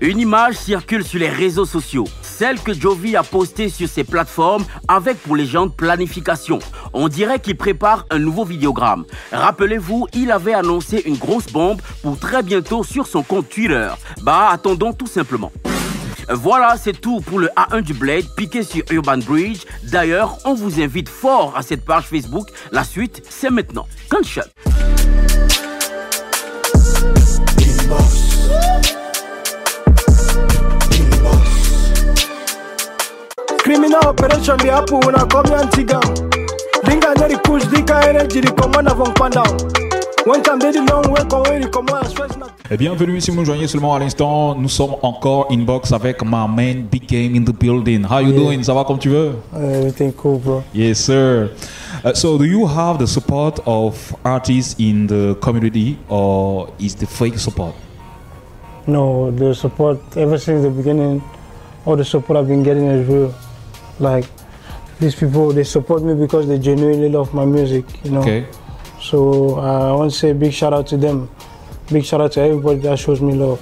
Une 0.02 0.18
image 0.18 0.56
circule 0.56 1.04
sur 1.04 1.20
les 1.20 1.28
réseaux 1.28 1.64
sociaux, 1.64 2.08
celle 2.22 2.58
que 2.58 2.74
Jovi 2.74 3.14
a 3.14 3.22
postée 3.22 3.68
sur 3.68 3.88
ses 3.88 4.02
plateformes 4.02 4.64
avec 4.88 5.16
pour 5.22 5.36
légende 5.36 5.76
planification. 5.76 6.58
On 6.92 7.06
dirait 7.06 7.38
qu'il 7.38 7.56
prépare 7.56 8.04
un 8.10 8.18
nouveau 8.18 8.44
vidéogramme. 8.44 9.04
Rappelez-vous, 9.30 10.08
il 10.12 10.32
avait 10.32 10.54
annoncé 10.54 11.02
une 11.06 11.16
grosse 11.16 11.46
bombe 11.46 11.80
pour 12.02 12.18
très 12.18 12.42
bientôt 12.42 12.82
sur 12.82 13.06
son 13.06 13.22
compte 13.22 13.48
Twitter. 13.48 13.90
Bah, 14.22 14.48
attendons 14.50 14.92
tout 14.92 15.06
simplement. 15.06 15.52
Voilà, 16.28 16.76
c'est 16.76 17.00
tout 17.00 17.20
pour 17.20 17.38
le 17.38 17.46
A1 17.56 17.82
du 17.82 17.94
Blade 17.94 18.26
piqué 18.36 18.64
sur 18.64 18.82
Urban 18.90 19.18
Bridge. 19.18 19.60
D'ailleurs, 19.84 20.36
on 20.44 20.54
vous 20.54 20.80
invite 20.80 21.08
fort 21.08 21.56
à 21.56 21.62
cette 21.62 21.84
page 21.84 22.06
Facebook. 22.06 22.48
La 22.72 22.82
suite, 22.82 23.22
c'est 23.30 23.50
maintenant. 23.50 23.86
Gunshot. 24.10 24.50
Criminal 33.62 34.00
operation 34.08 34.56
di 34.56 34.68
hapu 34.68 34.98
una 35.06 35.24
komi 35.24 35.54
antiga. 35.54 36.00
Dinga 36.82 37.14
nyeri 37.14 37.36
push 37.44 37.64
dika 37.70 38.08
energy 38.08 38.40
na 38.40 38.94
na. 39.28 39.44
Et 42.70 42.76
bienvenue 42.76 43.20
si 43.20 43.30
vous 43.30 43.36
nous 43.36 43.44
joignez 43.44 43.68
seulement 43.68 43.94
à 43.94 44.00
l'instant. 44.00 44.56
Nous 44.56 44.68
sommes 44.68 44.96
encore 45.02 45.46
inbox 45.52 45.92
avec 45.92 46.24
my 46.24 46.48
man 46.48 46.86
Big 46.90 47.06
Game 47.06 47.36
in 47.36 47.44
the 47.44 47.52
building. 47.52 48.04
How 48.04 48.18
you 48.18 48.32
doing? 48.32 48.64
Ça 48.64 48.74
va 48.74 48.82
comme 48.82 48.98
tu 48.98 49.10
veux? 49.10 49.36
Everything 49.54 50.10
cool, 50.12 50.38
bro. 50.38 50.64
Yes, 50.74 50.98
sir. 50.98 51.50
Uh, 52.04 52.12
so, 52.14 52.36
do 52.38 52.44
you 52.44 52.66
have 52.66 52.98
the 52.98 53.06
support 53.06 53.60
of 53.64 53.94
artists 54.24 54.74
in 54.80 55.06
the 55.06 55.36
community, 55.40 55.98
or 56.08 56.66
is 56.80 56.96
the 56.96 57.06
fake 57.06 57.38
support? 57.38 57.74
No, 58.88 59.30
the 59.30 59.54
support 59.54 60.00
ever 60.16 60.36
since 60.36 60.62
the 60.64 60.70
beginning, 60.70 61.22
all 61.86 61.94
the 61.94 62.04
support 62.04 62.40
I've 62.40 62.48
been 62.48 62.64
getting 62.64 62.86
is 62.88 63.06
real. 63.06 63.32
Like 63.98 64.26
these 64.98 65.14
people, 65.14 65.52
they 65.52 65.64
support 65.64 66.02
me 66.02 66.14
because 66.14 66.46
they 66.46 66.58
genuinely 66.58 67.08
love 67.08 67.32
my 67.34 67.44
music. 67.44 67.84
You 68.04 68.12
know. 68.12 68.20
Okay. 68.20 68.46
So 69.00 69.58
I 69.58 69.92
want 69.92 70.12
to 70.12 70.16
say 70.16 70.32
big 70.32 70.52
shout 70.52 70.72
out 70.72 70.86
to 70.88 70.96
them. 70.96 71.28
Big 71.90 72.04
shout 72.04 72.20
out 72.20 72.32
to 72.32 72.40
everybody 72.40 72.78
that 72.80 72.98
shows 72.98 73.20
me 73.20 73.34
love. 73.34 73.60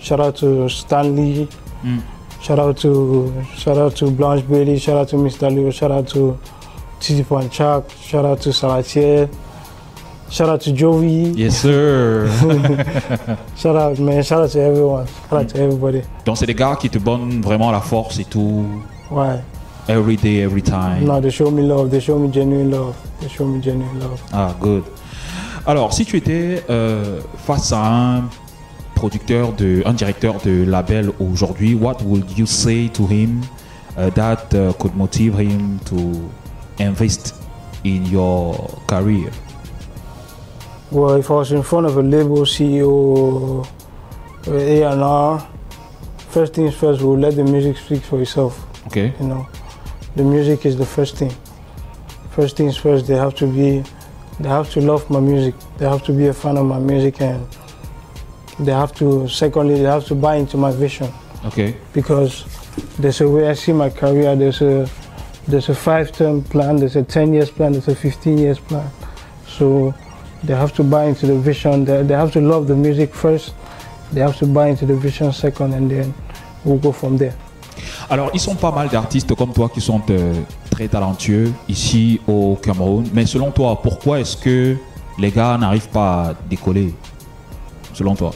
Shout 0.00 0.20
out 0.20 0.36
to 0.36 0.68
Stanley. 0.68 1.48
Shout 2.40 2.58
out 2.58 2.76
to 2.78 3.32
shout 3.56 3.78
out 3.78 3.94
to 3.96 4.10
Blanche 4.10 4.46
Bailey. 4.48 4.78
Shout 4.78 4.96
out 4.96 5.08
to 5.10 5.16
Mr. 5.16 5.48
Leo. 5.54 5.70
Shout 5.70 5.92
out 5.92 6.08
to 6.08 6.38
Titi 6.98 7.22
Panchak. 7.22 7.88
Shout 8.02 8.24
out 8.24 8.40
to 8.42 8.52
Salatier. 8.52 9.28
Shout 10.28 10.48
out 10.48 10.60
to 10.62 10.70
Jovi. 10.70 11.36
Yes, 11.36 11.58
sir. 11.58 12.26
Shout 13.56 13.76
out, 13.76 13.98
man. 13.98 14.22
Shout 14.22 14.42
out 14.42 14.50
to 14.50 14.60
everyone. 14.60 15.06
Shout 15.06 15.40
out 15.40 15.48
to 15.50 15.62
everybody. 15.62 16.02
Donc, 16.24 16.38
c'est 16.38 16.46
des 16.46 16.54
gars 16.54 16.74
qui 16.74 16.88
te 16.88 16.98
donnent 16.98 17.42
vraiment 17.42 17.70
la 17.70 17.80
force 17.80 18.18
et 18.18 18.24
tout. 18.24 18.64
Why? 19.10 19.40
Every 19.88 20.16
day, 20.16 20.42
every 20.42 20.62
time. 20.62 21.04
No, 21.04 21.20
they 21.20 21.30
show 21.30 21.50
me 21.50 21.62
love. 21.62 21.90
They 21.90 22.00
show 22.00 22.18
me 22.18 22.30
genuine 22.30 22.70
love. 22.70 22.96
They 23.20 23.28
show 23.28 23.44
me 23.44 23.60
genuine 23.60 23.98
love. 23.98 24.22
Ah, 24.32 24.54
good. 24.60 24.84
Alors, 25.66 25.92
si 25.92 26.04
tu 26.04 26.16
étais 26.16 26.62
euh, 26.70 27.20
face 27.46 27.72
à 27.72 27.84
un 27.84 28.24
producteur, 28.94 29.52
de, 29.52 29.82
un 29.84 29.92
directeur 29.92 30.34
de 30.44 30.64
label 30.64 31.12
aujourd'hui, 31.20 31.74
what 31.74 31.96
would 32.04 32.24
you 32.36 32.46
say 32.46 32.88
to 32.92 33.06
him 33.06 33.40
uh, 33.96 34.10
that 34.10 34.54
uh, 34.54 34.72
could 34.74 34.94
motive 34.96 35.38
him 35.38 35.78
to 35.84 35.96
invest 36.78 37.34
in 37.84 38.04
your 38.06 38.56
career? 38.86 39.30
Well, 40.90 41.16
if 41.16 41.30
I 41.30 41.34
was 41.34 41.52
in 41.52 41.62
front 41.62 41.86
of 41.86 41.96
a 41.96 42.02
label 42.02 42.44
CEO, 42.44 43.66
uh, 44.46 44.52
A&R, 44.52 45.46
first 46.28 46.54
things 46.54 46.74
first, 46.74 47.02
we'll 47.02 47.18
let 47.18 47.34
the 47.34 47.44
music 47.44 47.76
speak 47.76 48.02
for 48.02 48.20
itself. 48.20 48.66
Okay. 48.86 49.12
You 49.20 49.26
know, 49.26 49.46
the 50.16 50.22
music 50.22 50.66
is 50.66 50.76
the 50.76 50.86
first 50.86 51.16
thing. 51.16 51.32
First 52.30 52.56
things 52.56 52.76
first, 52.76 53.06
they 53.06 53.16
have 53.16 53.34
to 53.36 53.46
be, 53.46 53.82
they 54.40 54.48
have 54.48 54.70
to 54.70 54.80
love 54.80 55.08
my 55.10 55.20
music. 55.20 55.54
They 55.78 55.88
have 55.88 56.02
to 56.04 56.12
be 56.12 56.26
a 56.28 56.34
fan 56.34 56.56
of 56.56 56.66
my 56.66 56.78
music, 56.78 57.20
and 57.20 57.46
they 58.58 58.72
have 58.72 58.94
to. 58.96 59.28
Secondly, 59.28 59.76
they 59.76 59.88
have 59.88 60.06
to 60.06 60.14
buy 60.14 60.36
into 60.36 60.56
my 60.56 60.72
vision 60.72 61.10
Okay. 61.44 61.76
because 61.92 62.44
there's 62.98 63.20
a 63.20 63.28
way 63.28 63.48
I 63.48 63.54
see 63.54 63.72
my 63.72 63.90
career. 63.90 64.34
There's 64.36 64.62
a 64.62 64.88
there's 65.46 65.68
a 65.68 65.74
five-term 65.74 66.44
plan. 66.44 66.76
There's 66.76 66.96
a 66.96 67.02
10 67.02 67.34
years 67.34 67.50
plan. 67.50 67.72
There's 67.72 67.88
a 67.88 67.94
15 67.96 68.38
years 68.38 68.58
plan. 68.60 68.88
So 69.46 69.92
they 70.44 70.54
have 70.54 70.72
to 70.74 70.84
buy 70.84 71.04
into 71.06 71.26
the 71.26 71.36
vision. 71.38 71.84
They, 71.84 72.02
they 72.02 72.14
have 72.14 72.32
to 72.32 72.40
love 72.40 72.68
the 72.68 72.76
music 72.76 73.12
first. 73.14 73.54
They 74.12 74.20
have 74.20 74.36
to 74.38 74.46
buy 74.46 74.68
into 74.68 74.86
the 74.86 74.94
vision 74.94 75.32
second, 75.32 75.74
and 75.74 75.90
then 75.90 76.14
we'll 76.64 76.78
go 76.78 76.92
from 76.92 77.16
there. 77.16 77.34
Alors, 78.12 78.28
ils 78.34 78.40
sont 78.40 78.54
pas 78.54 78.70
mal 78.70 78.90
d'artistes 78.90 79.34
comme 79.34 79.54
toi 79.54 79.70
qui 79.70 79.80
sont 79.80 80.02
euh, 80.10 80.34
très 80.70 80.86
talentueux 80.86 81.50
ici 81.66 82.20
au 82.28 82.58
Cameroun. 82.62 83.06
Mais 83.14 83.24
selon 83.24 83.50
toi, 83.50 83.80
pourquoi 83.82 84.20
est-ce 84.20 84.36
que 84.36 84.76
les 85.18 85.30
gars 85.30 85.56
n'arrivent 85.56 85.88
pas 85.88 86.24
à 86.24 86.34
décoller 86.50 86.92
Selon 87.94 88.14
toi? 88.14 88.32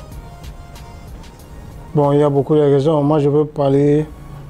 Bon, 1.94 2.10
il 2.12 2.20
y 2.20 2.22
a 2.22 2.30
beaucoup 2.30 2.54
de 2.54 2.60
raisons. 2.60 3.02
Moi, 3.02 3.18
je 3.18 3.28
veux 3.28 3.44
parler. 3.44 4.06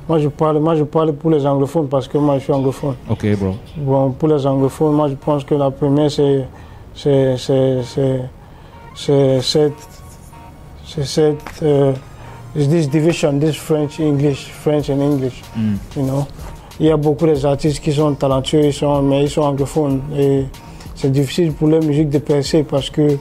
Moi, 0.09 0.21
je 0.21 0.29
parle, 0.29 0.61
moi, 0.61 0.77
je 0.77 0.85
parle 0.85 1.13
pour 1.13 1.33
les 1.33 1.45
anglophones 1.45 1.89
parce 1.89 2.07
que 2.07 2.19
moi, 2.19 2.39
je 2.39 2.45
suis 2.45 2.53
anglophone. 2.53 2.95
Ok, 3.11 3.27
bro. 3.37 3.57
Bon, 3.79 4.13
pour 4.13 4.29
les 4.29 4.47
anglophones, 4.47 4.95
moi, 4.95 5.09
je 5.09 5.15
pense 5.15 5.43
que 5.43 5.57
la 5.57 5.73
première, 5.73 6.09
c'est 6.09 6.45
c'est 6.95 7.37
c'est 7.37 7.83
c'est 7.83 8.21
c'est 8.95 9.41
cette 9.41 9.89
c'est 10.87 11.05
cette 11.05 11.63
euh, 11.65 11.93
this 12.65 12.87
division, 12.89 13.39
this 13.39 13.57
French 13.57 14.01
English, 14.01 14.47
French 14.47 14.89
and 14.91 15.03
English. 15.03 15.43
You 15.97 16.03
know, 16.03 16.27
il 16.81 16.87
y 16.87 16.91
a 16.91 16.97
beaucoup 16.97 17.27
d'artistes 17.27 17.81
qui 17.81 17.93
sont 17.93 18.15
talentueux, 18.15 18.67
ils 18.67 18.73
sont 18.73 19.03
mais 19.03 19.25
ils 19.25 19.31
sont 19.31 19.43
anglophones 19.43 20.01
et 20.17 20.45
c'est 20.95 21.13
difficile 21.13 21.53
pour 21.53 21.69
leur 21.69 21.83
musique 21.83 22.09
de 22.09 22.19
percer 22.19 22.63
parce 22.63 22.91
que 22.91 23.19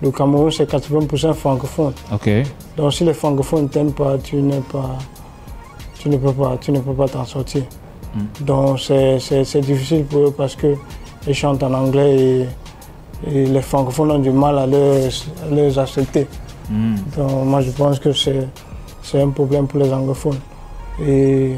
le 0.00 0.10
Cameroun 0.10 0.50
c'est 0.50 0.70
80% 0.70 1.34
francophone. 1.34 1.92
Ok. 2.12 2.30
Donc 2.76 2.92
si 2.92 3.04
les 3.04 3.14
francophones 3.14 3.64
ne 3.64 3.68
t'aiment 3.68 3.92
pas, 3.92 4.16
tu 4.18 4.36
n'es 4.36 4.60
pas, 4.72 4.98
tu 5.98 6.08
ne 6.08 6.16
peux 6.16 6.32
pas, 6.32 6.56
tu 6.60 6.72
ne 6.72 6.80
peux 6.80 6.94
pas 6.94 7.08
t'en 7.08 7.24
sortir. 7.24 7.62
Donc 8.40 8.80
c'est, 8.80 9.60
difficile 9.60 10.04
pour 10.04 10.28
eux 10.28 10.34
parce 10.36 10.56
que 10.56 10.74
ils 11.26 11.34
chantent 11.34 11.62
en 11.62 11.74
anglais 11.74 12.16
et, 12.16 12.46
et 13.30 13.46
les 13.46 13.62
francophones 13.62 14.10
ont 14.12 14.18
du 14.18 14.30
mal 14.30 14.58
à 14.58 14.66
les, 14.66 15.08
à 15.08 15.54
les 15.54 15.78
accepter. 15.78 16.26
Hmm. 16.70 16.96
Donc, 17.16 17.44
moi, 17.44 17.60
je 17.60 17.70
pense 17.70 17.98
que 17.98 18.12
c'est 18.12 18.46
c'est 19.10 19.20
un 19.22 19.30
problème 19.30 19.66
pour 19.66 19.80
les 19.80 19.92
anglophones. 19.92 20.38
Et, 21.06 21.52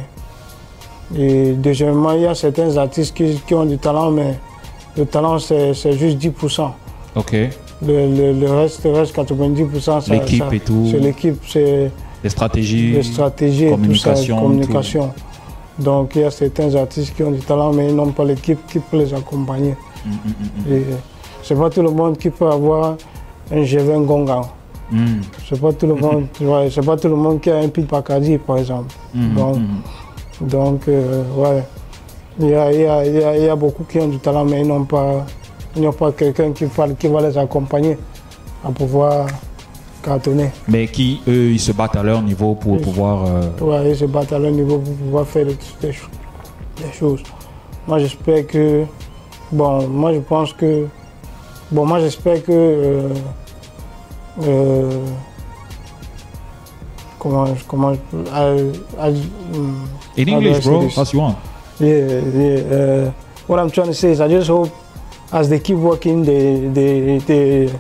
et 1.17 1.53
deuxièmement, 1.53 2.13
il 2.13 2.23
y 2.23 2.27
a 2.27 2.35
certains 2.35 2.77
artistes 2.77 3.17
qui, 3.17 3.41
qui 3.47 3.55
ont 3.55 3.65
du 3.65 3.79
talent, 3.79 4.11
mais 4.11 4.35
le 4.97 5.07
talent, 5.07 5.39
c'est 5.39 5.73
juste 5.93 6.19
10%. 6.19 6.71
Ok. 7.17 7.33
Le, 7.33 8.07
le, 8.33 8.33
le 8.39 8.51
reste, 8.53 8.85
le 8.85 8.93
reste 8.93 9.17
90%, 9.17 9.81
ça- 10.03 10.13
L'équipe 10.15 10.45
et 10.53 10.61
tout. 10.61 10.89
C'est 10.91 10.99
l'équipe, 10.99 11.43
c'est 11.49 11.91
Les 12.23 12.31
stratégies. 12.31 12.93
les 12.93 13.03
stratégies 13.03 13.67
et 13.67 13.77
tout 13.77 13.95
ça, 13.95 14.15
communication. 14.15 15.11
Donc 15.79 16.13
il 16.15 16.21
y 16.23 16.25
a 16.25 16.31
certains 16.31 16.75
artistes 16.75 17.17
qui 17.17 17.23
ont 17.23 17.31
du 17.31 17.39
talent, 17.41 17.73
mais 17.73 17.89
ils 17.89 17.97
n'ont 17.97 18.11
pas 18.13 18.25
l'équipe 18.25 18.59
qui 18.69 18.79
peut 18.81 18.99
les 18.99 19.15
accompagner. 19.15 19.75
Mm, 20.05 20.11
mm, 20.11 20.71
mm, 20.71 20.73
Et 20.75 20.83
c'est 21.43 21.55
pas 21.55 21.71
tout 21.71 21.81
le 21.83 21.91
monde 21.91 22.19
qui 22.19 22.29
peut 22.29 22.51
avoir 22.51 22.97
un 23.51 23.63
G20 23.63 24.05
Gonga. 24.05 24.43
Mm. 24.91 25.21
C'est 25.49 25.61
pas 25.61 25.73
tout 25.73 25.87
le 25.87 25.95
monde, 25.95 26.27
ouais, 26.41 26.69
c'est 26.71 26.85
pas 26.85 26.97
tout 26.97 27.09
le 27.09 27.17
monde 27.17 27.41
qui 27.41 27.51
a 27.51 27.59
un 27.59 27.69
Pete 27.69 27.89
Bacardi, 27.89 28.39
par 28.39 28.59
exemple. 28.59 28.95
mm, 29.15 29.35
Donc, 29.37 29.57
mm. 29.57 30.47
donc 30.47 30.89
euh, 30.89 31.23
ouais, 31.37 31.65
il 32.39 32.49
y 32.49 32.55
a, 32.55 32.73
il 32.73 32.81
y, 32.81 32.87
a, 32.87 33.37
il 33.37 33.45
y, 33.45 33.49
a, 33.49 33.57
beaucoup 33.57 33.85
qui 33.85 33.99
ont 33.99 34.09
du 34.09 34.19
talent, 34.19 34.45
mais 34.45 34.61
ils 34.63 34.67
n'ont 34.67 34.85
pas, 34.85 35.27
ils 35.77 35.83
n'ont 35.83 35.93
pas 35.93 36.13
quelqu'un 36.13 36.53
qui, 36.53 36.65
va- 36.65 36.89
qui 36.91 37.09
va 37.09 37.21
les 37.23 37.37
accompagner 37.37 37.99
à 38.65 38.71
pouvoir 38.71 39.27
cartonner. 40.03 40.51
Mais 40.69 40.87
qui, 40.87 41.21
eux, 41.29 41.51
ils 41.51 41.61
se 41.61 41.73
battent 41.73 41.97
à 41.97 42.03
leur 42.03 42.23
niveau 42.23 42.55
pour 42.55 42.81
pouvoir. 42.81 43.25
euh, 43.27 43.51
Ouais, 43.61 43.91
ils 43.91 43.97
se 43.97 44.07
battent 44.07 44.33
à 44.33 44.39
leur 44.39 44.51
niveau 44.51 44.79
pour 44.79 44.95
pouvoir 44.95 45.27
faire 45.27 45.47
des, 45.47 45.57
des 45.83 45.93
cho- 45.93 46.09
des 46.77 46.93
choses. 46.93 47.23
Moi, 47.87 47.99
j'espère 47.99 48.47
que. 48.47 48.85
Bon, 49.53 49.87
moi, 49.89 50.15
je 50.15 50.21
pense 50.21 50.53
que. 50.55 50.87
Bon, 51.71 51.85
moi, 51.85 51.99
j'espère 52.01 52.43
que. 52.43 52.53
euh, 52.53 53.09
euh, 54.43 55.07
comment. 57.19 57.47
Comment. 57.69 57.93
I- 58.33 58.73
I- 58.99 59.13
mm, 59.53 59.87
In 60.17 60.29
how 60.29 60.41
do 60.41 60.47
I 60.47 60.49
English, 60.49 60.65
bro, 60.65 60.81
this? 60.83 60.99
as 60.99 61.13
you 61.13 61.21
want. 61.21 61.37
Yeah, 61.79 62.21
yeah. 62.35 62.75
Uh, 62.75 63.13
what 63.47 63.59
I'm 63.59 63.71
trying 63.71 63.89
to 63.89 63.95
say 63.95 64.11
is, 64.13 64.21
I 64.21 64.29
just 64.29 64.49
hope 64.49 64.71
as 65.33 65.49
they 65.49 65.59
keep 65.59 65.77
working, 65.79 66.25
they 66.25 66.69
they 66.73 67.19
they 67.27 67.71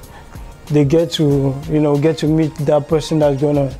they 0.73 0.85
get 0.85 1.11
to 1.13 1.55
you 1.71 1.81
know 1.81 1.97
get 1.99 2.17
to 2.19 2.27
meet 2.27 2.55
that 2.67 2.89
person 2.89 3.19
that's 3.19 3.41
gonna 3.41 3.71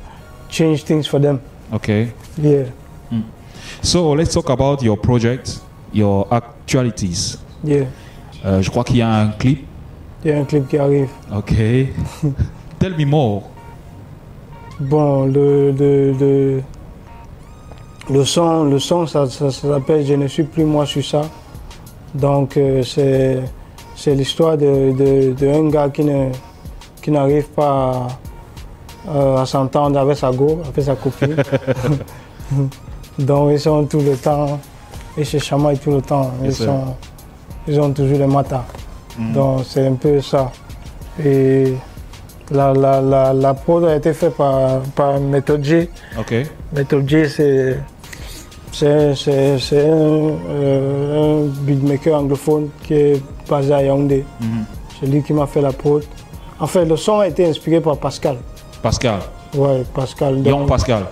change 0.49 0.83
things 0.83 1.07
for 1.07 1.19
them. 1.19 1.39
Okay. 1.73 2.11
Yeah, 2.37 2.65
So 3.81 4.11
let's 4.13 4.33
talk 4.33 4.49
about 4.49 4.83
your 4.83 4.97
project, 4.97 5.59
your 5.93 6.27
actualities. 6.31 7.37
yeah. 7.63 7.85
Euh, 8.45 8.61
je 8.61 8.69
crois 8.71 8.83
qu'il 8.83 8.97
y 8.97 9.01
a 9.01 9.09
un 9.09 9.29
clip. 9.37 9.65
Il 10.23 10.31
y 10.31 10.33
a 10.33 10.39
un 10.39 10.45
clip 10.45 10.67
qui 10.67 10.77
arrive. 10.77 11.09
Ok. 11.35 11.53
Tell 12.81 12.95
me 12.97 13.05
more. 13.05 13.43
Bon, 14.79 15.25
le 15.25 15.71
le 15.71 16.11
le, 16.13 16.61
le 18.09 18.25
son, 18.25 18.63
le 18.65 18.79
son, 18.79 19.05
ça, 19.05 19.29
ça- 19.29 19.51
ça 19.51 19.67
s'appelle 19.69 20.03
Je 20.05 20.15
ne 20.15 20.27
suis 20.27 20.43
plus 20.43 20.65
moi, 20.65 20.85
je 20.85 20.91
suis 20.91 21.03
ça. 21.03 21.21
Donc 22.15 22.57
euh, 22.57 22.81
c'est 22.83 23.39
c'est 23.95 24.15
l'histoire 24.15 24.57
de, 24.57 24.91
de, 24.99 25.33
de 25.33 25.47
un 25.47 25.69
gars 25.69 25.89
qui 25.89 26.03
ne 26.03 26.29
qui 27.03 27.11
n'arrive 27.11 27.47
pas 27.49 28.07
à, 29.07 29.11
euh, 29.15 29.37
à 29.37 29.45
s'entendre 29.45 29.99
avec 29.99 30.17
sa 30.17 30.31
go, 30.31 30.59
avec 30.67 30.83
sa 30.83 30.95
copine. 30.95 31.35
Donc 33.19 33.51
ils 33.51 33.59
sont 33.59 33.85
tout 33.85 33.99
le 34.01 34.15
temps, 34.17 34.59
ils 35.17 35.25
se 35.25 35.37
chamaillent 35.37 35.77
tout 35.77 35.91
le 35.91 36.01
temps. 36.01 36.31
Ils 36.43 36.53
sont, 36.53 36.95
ils 37.67 37.79
ont 37.79 37.91
toujours 37.93 38.17
les 38.17 38.27
matins. 38.27 38.63
Mm. 39.19 39.33
Donc 39.33 39.61
c'est 39.65 39.85
un 39.87 39.93
peu 39.93 40.19
ça. 40.21 40.51
Et 41.23 41.75
la, 42.51 42.73
la, 42.73 43.01
la, 43.01 43.33
la 43.33 43.53
prod 43.53 43.85
a 43.85 43.95
été 43.95 44.13
faite 44.13 44.35
par, 44.35 44.79
par 44.95 45.19
Method 45.19 45.63
J. 45.63 45.89
Ok. 46.19 46.33
Method 46.75 47.07
J, 47.07 47.29
c'est 47.29 47.77
c'est- 48.71 49.89
un, 49.89 50.37
euh, 50.49 51.43
un 51.43 51.47
beatmaker 51.65 52.15
anglophone 52.19 52.69
qui 52.83 52.93
est 52.93 53.21
basé 53.49 53.73
à 53.73 53.83
Yaoundé. 53.83 54.23
Mhm. 54.39 54.65
C'est 54.99 55.07
lui 55.07 55.21
qui 55.23 55.33
m'a 55.33 55.47
fait 55.47 55.61
la 55.61 55.71
prod. 55.71 56.03
En 56.59 56.67
fait, 56.67 56.85
le 56.85 56.95
son 56.95 57.19
a 57.19 57.27
été 57.27 57.45
inspiré 57.47 57.81
par 57.81 57.97
Pascal. 57.97 58.37
Pascal. 58.81 59.19
Ouais, 59.55 59.83
Pascal. 59.93 60.45
Young 60.45 60.67
Pascal. 60.67 61.03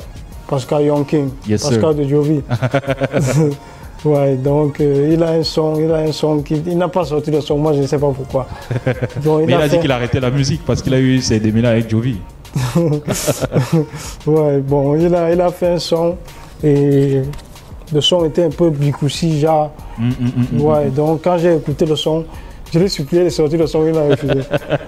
Pascal 0.47 0.83
Young 0.83 1.05
King. 1.05 1.29
Yes, 1.47 1.61
sir. 1.61 1.69
Pascal 1.81 1.95
de 1.95 2.07
Jovi. 2.07 2.41
ouais, 4.05 4.35
donc 4.35 4.79
euh, 4.79 5.11
il 5.13 5.23
a 5.23 5.31
un 5.31 5.43
son, 5.43 5.79
il 5.79 5.91
a 5.91 5.97
un 5.97 6.11
son 6.11 6.41
qui. 6.41 6.61
Il 6.65 6.77
n'a 6.77 6.87
pas 6.87 7.05
sorti 7.05 7.31
le 7.31 7.41
son, 7.41 7.57
moi 7.57 7.73
je 7.73 7.81
ne 7.81 7.87
sais 7.87 7.97
pas 7.97 8.11
pourquoi. 8.11 8.47
Donc, 9.23 9.45
Mais 9.45 9.53
il 9.53 9.61
a 9.61 9.67
dit 9.67 9.79
qu'il 9.79 9.91
arrêtait 9.91 10.19
la 10.19 10.31
musique 10.31 10.61
parce 10.65 10.81
qu'il 10.81 10.93
a 10.93 10.99
eu 10.99 11.19
ses 11.19 11.39
démêlés 11.39 11.67
avec 11.67 11.89
Jovi. 11.89 12.17
Ouais, 14.25 14.57
bon, 14.59 14.95
il 14.95 15.13
a, 15.13 15.31
il 15.31 15.39
a 15.39 15.51
fait 15.51 15.67
un 15.67 15.79
son 15.79 16.17
et 16.63 17.21
le 17.93 18.01
son 18.01 18.25
était 18.25 18.43
un 18.43 18.49
peu 18.49 18.69
bicoussi, 18.69 19.39
genre. 19.39 19.71
Mm, 19.97 20.07
mm, 20.07 20.11
mm, 20.11 20.57
mm. 20.57 20.61
Ouais, 20.61 20.89
donc 20.89 21.21
quand 21.23 21.37
j'ai 21.37 21.55
écouté 21.55 21.85
le 21.85 21.95
son, 21.95 22.25
je 22.71 22.79
l'ai 22.79 22.87
supplié 22.87 23.23
de 23.23 23.29
sortir 23.29 23.59
le 23.59 23.67
son, 23.67 23.87
il 23.87 23.97
a 23.97 24.03
refusé. 24.03 24.41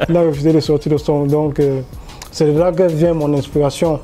il 0.09 0.17
a 0.17 0.21
refusé 0.21 0.53
de 0.53 0.59
sortir 0.59 0.91
le 0.91 0.97
son, 0.97 1.25
donc 1.25 1.59
euh, 1.59 1.81
c'est 2.31 2.51
de 2.51 2.57
là 2.57 2.71
que 2.71 2.83
vient 2.83 3.13
mon 3.13 3.33
inspiration. 3.33 3.99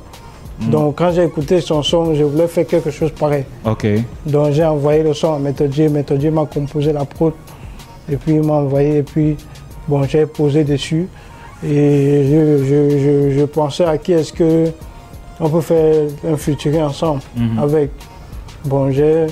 Donc 0.60 0.96
quand 0.98 1.12
j'ai 1.12 1.24
écouté 1.24 1.60
son 1.60 1.82
son, 1.82 2.14
je 2.14 2.24
voulais 2.24 2.48
faire 2.48 2.66
quelque 2.66 2.90
chose 2.90 3.12
pareil. 3.12 3.44
Ok. 3.64 3.86
Donc 4.26 4.52
j'ai 4.52 4.64
envoyé 4.64 5.02
le 5.02 5.14
son 5.14 5.34
à 5.34 5.38
Method 5.38 5.72
J 5.72 5.88
m'a 6.30 6.46
composé 6.46 6.92
la 6.92 7.04
prod, 7.04 7.32
et 8.10 8.16
puis 8.16 8.34
il 8.34 8.42
m'a 8.42 8.54
envoyé, 8.54 8.98
et 8.98 9.02
puis 9.02 9.36
bon, 9.86 10.02
j'ai 10.04 10.26
posé 10.26 10.64
dessus. 10.64 11.08
Et 11.64 12.24
je, 12.30 12.64
je, 12.64 12.98
je, 12.98 13.38
je 13.38 13.44
pensais 13.44 13.84
à 13.84 13.98
qui 13.98 14.12
est-ce 14.12 14.32
que 14.32 14.66
on 15.40 15.48
peut 15.48 15.60
faire 15.60 16.06
un 16.28 16.36
featuring 16.36 16.82
ensemble 16.82 17.20
Mhm. 17.36 17.58
avec. 17.60 17.90
Bon, 18.64 18.90
j'ai 18.90 19.26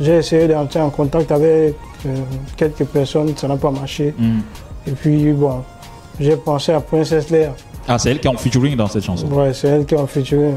j'ai 0.00 0.16
essayé 0.16 0.48
d'entrer 0.48 0.80
en 0.80 0.90
contact 0.90 1.30
avec 1.30 1.74
euh, 2.06 2.14
quelques 2.56 2.84
personnes, 2.84 3.32
ça 3.36 3.46
n'a 3.46 3.56
pas 3.56 3.70
marché. 3.70 4.12
Mm. 4.18 4.38
Et 4.88 4.90
puis 4.90 5.32
bon, 5.32 5.62
j'ai 6.18 6.36
pensé 6.36 6.72
à 6.72 6.80
Princess 6.80 7.30
Leia. 7.30 7.52
Ah, 7.88 7.98
c'est 7.98 8.10
elle 8.10 8.18
qui 8.20 8.26
est 8.26 8.30
en 8.30 8.36
featuring 8.36 8.76
dans 8.76 8.86
cette 8.86 9.04
chanson. 9.04 9.26
Ouais, 9.28 9.52
c'est 9.52 9.68
elle 9.68 9.84
qui 9.84 9.94
est 9.94 9.98
en 9.98 10.06
featuring. 10.06 10.54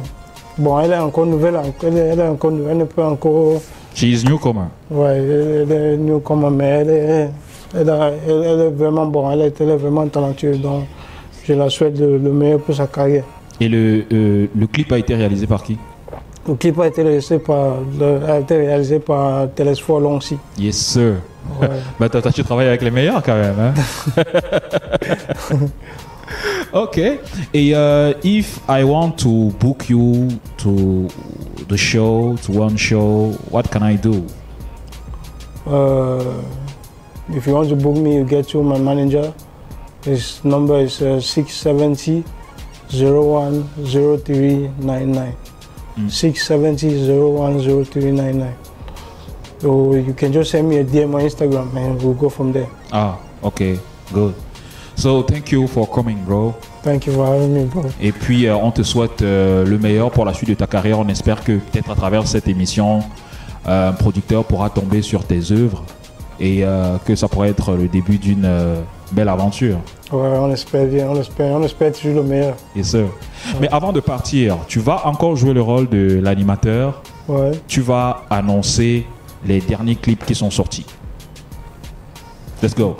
Bon, 0.57 0.79
elle 0.79 0.91
est 0.91 0.97
encore 0.97 1.25
nouvelle, 1.25 1.59
elle 1.83 1.97
est, 1.97 1.99
elle 1.99 2.19
est 2.19 2.27
encore 2.27 2.51
nouvelle, 2.51 2.71
elle 2.71 2.77
ne 2.79 2.83
peut 2.85 3.03
encore. 3.03 3.61
She 3.93 4.03
is 4.03 4.23
newcomer. 4.25 4.61
Ouais, 4.89 5.17
elle, 5.17 5.67
elle 5.69 5.71
est 5.93 5.97
newcomer, 5.97 6.49
mais 6.51 6.65
elle 6.65 6.89
est, 6.89 7.29
elle, 7.75 7.89
est 7.89 8.69
vraiment 8.71 9.05
bon, 9.07 9.29
elle 9.31 9.41
est, 9.41 9.61
elle 9.61 9.69
est 9.69 9.75
vraiment 9.77 10.07
talentueuse. 10.07 10.61
Donc, 10.61 10.85
je 11.43 11.53
la 11.53 11.69
souhaite 11.69 11.99
le, 11.99 12.17
le 12.17 12.31
meilleur 12.31 12.59
pour 12.59 12.75
sa 12.75 12.87
carrière. 12.87 13.23
Et 13.59 13.67
le, 13.67 14.03
euh, 14.13 14.47
le 14.55 14.67
clip 14.67 14.91
a 14.91 14.97
été 14.97 15.15
réalisé 15.15 15.47
par 15.47 15.63
qui? 15.63 15.77
Le 16.47 16.55
clip 16.55 16.79
a 16.79 16.87
été 16.87 17.01
réalisé 17.03 17.39
par, 17.39 17.73
a 18.27 18.39
été 18.39 18.55
réalisé 18.57 18.99
par 18.99 19.49
Telesphore 19.53 19.99
Loncy. 19.99 20.37
Yes, 20.57 20.75
sir. 20.77 21.15
Ouais. 21.61 21.67
Bah, 21.99 22.07
t'as, 22.09 22.21
t'as- 22.21 22.31
tu 22.31 22.43
travailles 22.43 22.67
avec 22.67 22.81
les 22.81 22.91
meilleurs 22.91 23.21
quand 23.23 23.35
même. 23.35 23.55
Hein? 23.59 23.73
ok. 26.77 26.97
Et 27.53 27.73
euh, 27.73 28.13
if 28.23 28.59
I 28.67 28.83
want 28.83 29.11
to 29.17 29.51
book 29.59 29.89
you 29.89 30.27
to 30.57 31.07
the 31.67 31.77
show, 31.77 32.35
to 32.43 32.51
one 32.51 32.77
show, 32.77 33.31
what 33.51 33.69
can 33.69 33.83
I 33.83 33.97
do? 33.97 34.25
Uh, 35.65 36.41
if 37.29 37.45
you 37.45 37.53
want 37.53 37.69
to 37.69 37.75
book 37.75 37.97
me, 37.97 38.15
you 38.15 38.23
get 38.23 38.47
to 38.49 38.63
my 38.63 38.79
manager. 38.79 39.33
His 40.03 40.41
number 40.43 40.79
is 40.79 41.01
uh, 41.01 41.19
670 41.19 42.23
010399. 42.89 45.35
Mm. 45.97 46.11
670 46.11 47.05
010399. 47.05 48.55
So 49.59 49.95
you 49.95 50.13
can 50.13 50.31
just 50.31 50.51
send 50.51 50.69
me 50.69 50.77
a 50.77 50.85
DM 50.85 51.15
on 51.15 51.21
Instagram 51.21 51.75
and 51.75 52.01
we'll 52.01 52.13
go 52.13 52.29
from 52.29 52.53
there. 52.53 52.69
Ah, 52.93 53.19
ok. 53.43 53.79
Good. 54.13 54.35
So, 54.97 55.21
thank 55.21 55.51
you 55.51 55.67
for 55.67 55.87
coming, 55.87 56.17
bro. 56.25 56.55
Thank 56.81 57.05
you 57.05 57.13
for 57.13 57.27
having 57.27 57.53
me, 57.53 57.65
bro. 57.65 57.83
Et 58.01 58.11
puis, 58.11 58.47
euh, 58.47 58.55
on 58.55 58.71
te 58.71 58.81
souhaite 58.81 59.21
euh, 59.21 59.63
le 59.63 59.77
meilleur 59.77 60.09
pour 60.09 60.25
la 60.25 60.33
suite 60.33 60.49
de 60.49 60.55
ta 60.55 60.65
carrière. 60.65 60.97
On 60.97 61.07
espère 61.07 61.43
que 61.43 61.51
peut-être 61.59 61.91
à 61.91 61.95
travers 61.95 62.25
cette 62.27 62.47
émission, 62.47 63.01
euh, 63.67 63.89
un 63.89 63.93
producteur 63.93 64.43
pourra 64.43 64.71
tomber 64.71 65.03
sur 65.03 65.23
tes 65.23 65.51
œuvres 65.51 65.83
et 66.39 66.63
que 67.05 67.15
ça 67.15 67.27
pourrait 67.27 67.49
être 67.49 67.73
le 67.73 67.87
début 67.87 68.19
d'une 68.19 68.47
belle 69.11 69.27
aventure. 69.27 69.77
Ouais, 70.11 70.19
on 70.19 70.51
espère 70.51 70.85
bien, 70.85 71.07
on 71.09 71.19
espère, 71.19 71.47
on 71.47 71.63
espère 71.63 71.91
toujours 71.91 72.21
le 72.21 72.23
meilleur. 72.23 72.55
Yes, 72.75 72.91
sir. 72.91 73.07
Mais 73.59 73.67
avant 73.69 73.91
de 73.91 73.99
partir, 73.99 74.57
tu 74.67 74.79
vas 74.79 75.07
encore 75.07 75.35
jouer 75.35 75.53
le 75.53 75.63
rôle 75.63 75.89
de 75.89 76.19
l'animateur. 76.21 77.01
Ouais. 77.27 77.53
Tu 77.67 77.81
vas 77.81 78.21
annoncer 78.29 79.07
les 79.47 79.61
derniers 79.61 79.95
clips 79.95 80.25
qui 80.25 80.35
sont 80.35 80.51
sortis. 80.51 80.85
Let's 82.61 82.75
go. 82.75 82.97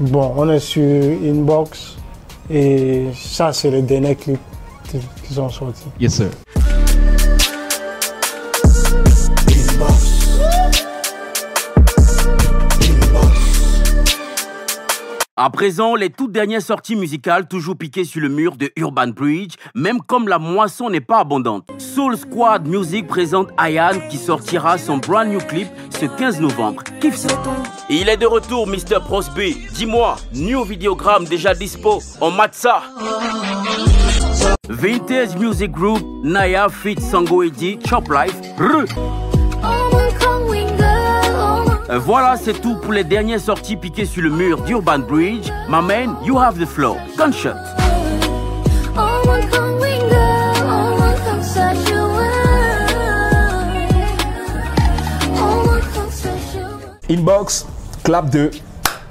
Bon, 0.00 0.32
on 0.36 0.48
est 0.50 0.60
sur 0.60 0.82
Inbox 0.82 1.96
et 2.48 3.06
ça, 3.14 3.52
c'est 3.52 3.70
le 3.70 3.82
dernier 3.82 4.14
clip 4.14 4.38
qui 5.24 5.34
sont 5.34 5.50
sortis. 5.50 5.88
Yes, 6.00 6.14
sir. 6.14 6.30
À 15.40 15.50
présent, 15.50 15.94
les 15.94 16.10
toutes 16.10 16.32
dernières 16.32 16.60
sorties 16.60 16.96
musicales 16.96 17.46
toujours 17.46 17.76
piquées 17.76 18.02
sur 18.02 18.20
le 18.20 18.28
mur 18.28 18.56
de 18.56 18.72
Urban 18.74 19.06
Bridge, 19.06 19.54
même 19.72 20.00
comme 20.00 20.26
la 20.26 20.40
moisson 20.40 20.90
n'est 20.90 21.00
pas 21.00 21.20
abondante. 21.20 21.64
Soul 21.78 22.16
Squad 22.16 22.66
Music 22.66 23.06
présente 23.06 23.50
Ayan 23.56 24.00
qui 24.10 24.16
sortira 24.16 24.78
son 24.78 24.96
brand 24.96 25.28
new 25.28 25.38
clip 25.38 25.68
ce 25.90 26.06
15 26.06 26.40
novembre. 26.40 26.82
Kiffe 27.00 27.14
ça. 27.14 27.40
Il 27.88 28.08
est 28.08 28.16
de 28.16 28.26
retour, 28.26 28.66
Mr. 28.66 28.98
Prosby. 29.04 29.56
Dis-moi, 29.74 30.16
new 30.34 30.64
vidéogramme 30.64 31.24
déjà 31.24 31.54
dispo. 31.54 32.00
On 32.20 32.32
mate 32.32 32.56
ça? 32.56 32.82
Vintage 34.68 35.36
Music 35.36 35.70
Group, 35.70 36.00
Naya 36.24 36.68
Fit 36.68 37.00
Sango 37.00 37.44
Edi, 37.44 37.78
Chop 37.88 38.08
Life, 38.10 38.40
voilà, 41.96 42.36
c'est 42.36 42.60
tout 42.60 42.76
pour 42.76 42.92
les 42.92 43.04
dernières 43.04 43.40
sorties 43.40 43.76
piquées 43.76 44.04
sur 44.04 44.22
le 44.22 44.28
mur 44.28 44.60
d'Urban 44.62 44.98
Bridge. 44.98 45.50
My 45.68 45.80
man, 45.82 46.16
you 46.22 46.38
have 46.38 46.58
the 46.58 46.66
flow. 46.66 46.96
Gunshot. 47.16 47.54
Inbox, 57.10 57.66
clap 58.04 58.28
de 58.28 58.50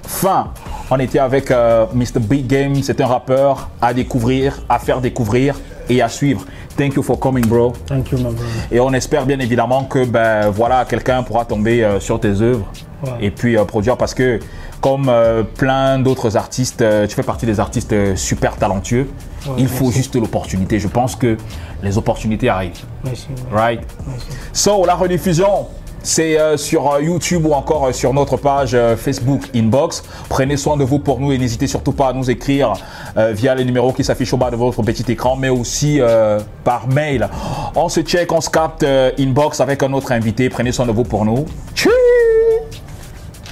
fin. 0.03 0.53
On 0.91 0.99
était 0.99 1.17
avec 1.17 1.49
euh, 1.49 1.87
Mr. 1.95 2.19
Big 2.19 2.45
Game, 2.45 2.75
c'est 2.83 3.01
un 3.01 3.07
rappeur 3.07 3.69
à 3.81 3.91
découvrir, 3.93 4.59
à 4.69 4.77
faire 4.77 5.01
découvrir 5.01 5.55
et 5.89 6.01
à 6.01 6.09
suivre. 6.09 6.45
Thank 6.77 6.95
you 6.95 7.01
for 7.03 7.17
coming, 7.19 7.45
bro. 7.45 7.73
Thank 7.87 8.11
you, 8.11 8.17
my 8.19 8.23
brother. 8.25 8.45
Et 8.71 8.79
on 8.79 8.93
espère 8.93 9.25
bien 9.25 9.39
évidemment 9.39 9.83
que 9.85 10.05
ben 10.05 10.49
voilà 10.51 10.85
quelqu'un 10.85 11.23
pourra 11.23 11.43
tomber 11.45 11.83
euh, 11.83 11.99
sur 11.99 12.19
tes 12.19 12.41
œuvres 12.41 12.67
Ouais. 13.03 13.11
et 13.27 13.29
puis 13.31 13.55
euh, 13.55 13.63
produire 13.63 13.95
parce 13.95 14.15
que 14.15 14.39
comme 14.81 15.07
euh, 15.07 15.43
plein 15.43 15.99
d'autres 15.99 16.35
artistes, 16.35 16.83
tu 17.07 17.15
fais 17.15 17.21
partie 17.23 17.45
des 17.45 17.59
artistes 17.59 18.15
super 18.15 18.55
talentueux. 18.55 19.07
Ouais, 19.45 19.53
Il 19.59 19.67
faut 19.67 19.85
merci. 19.85 19.97
juste 19.99 20.15
l'opportunité. 20.15 20.79
Je 20.79 20.87
pense 20.87 21.15
que 21.15 21.37
les 21.83 21.97
opportunités 21.99 22.49
arrivent, 22.49 22.83
Merci. 23.03 23.27
right? 23.51 23.81
Merci. 24.07 24.25
So, 24.51 24.83
la 24.85 24.95
rediffusion, 24.95 25.67
c'est 26.07 26.39
euh, 26.39 26.55
sur 26.55 26.89
euh, 26.93 27.01
YouTube 27.01 27.45
ou 27.45 27.53
encore 27.53 27.87
euh, 27.87 27.91
sur 27.91 28.13
notre 28.13 28.37
page 28.37 28.71
euh, 28.73 28.95
Facebook 28.95 29.41
Inbox. 29.53 30.03
Prenez 30.29 30.55
soin 30.55 30.77
de 30.77 30.85
vous 30.85 30.99
pour 30.99 31.19
nous 31.19 31.33
et 31.33 31.37
n'hésitez 31.37 31.67
surtout 31.67 31.91
pas 31.91 32.07
à 32.07 32.13
nous 32.13 32.31
écrire 32.31 32.73
euh, 33.17 33.33
via 33.33 33.53
les 33.53 33.65
numéros 33.65 33.91
qui 33.91 34.05
s'affichent 34.05 34.33
au 34.33 34.37
bas 34.37 34.49
de 34.49 34.55
votre 34.55 34.81
petit 34.83 35.11
écran, 35.11 35.35
mais 35.35 35.49
aussi 35.49 35.99
euh, 35.99 36.39
par 36.63 36.87
mail. 36.87 37.27
On 37.75 37.89
se 37.89 37.99
check, 37.99 38.31
on 38.31 38.39
se 38.39 38.49
capte 38.49 38.83
euh, 38.83 39.11
Inbox 39.19 39.59
avec 39.59 39.83
un 39.83 39.91
autre 39.91 40.13
invité. 40.13 40.49
Prenez 40.49 40.71
soin 40.71 40.85
de 40.85 40.93
vous 40.93 41.03
pour 41.03 41.25
nous. 41.25 41.45
Tchou 41.75 41.89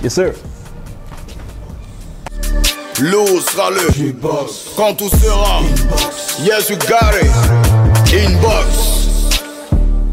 Yes, 0.02 0.14
sir. 0.14 0.32
L'eau 3.02 3.42
sera 3.42 3.70
le 3.70 4.14
Quand 4.78 4.94
tout 4.94 5.10
sera 5.10 5.60
Yes 6.40 6.70
you 6.70 6.78
got 6.88 7.14
it 7.22 8.14
Inbox 8.14 8.85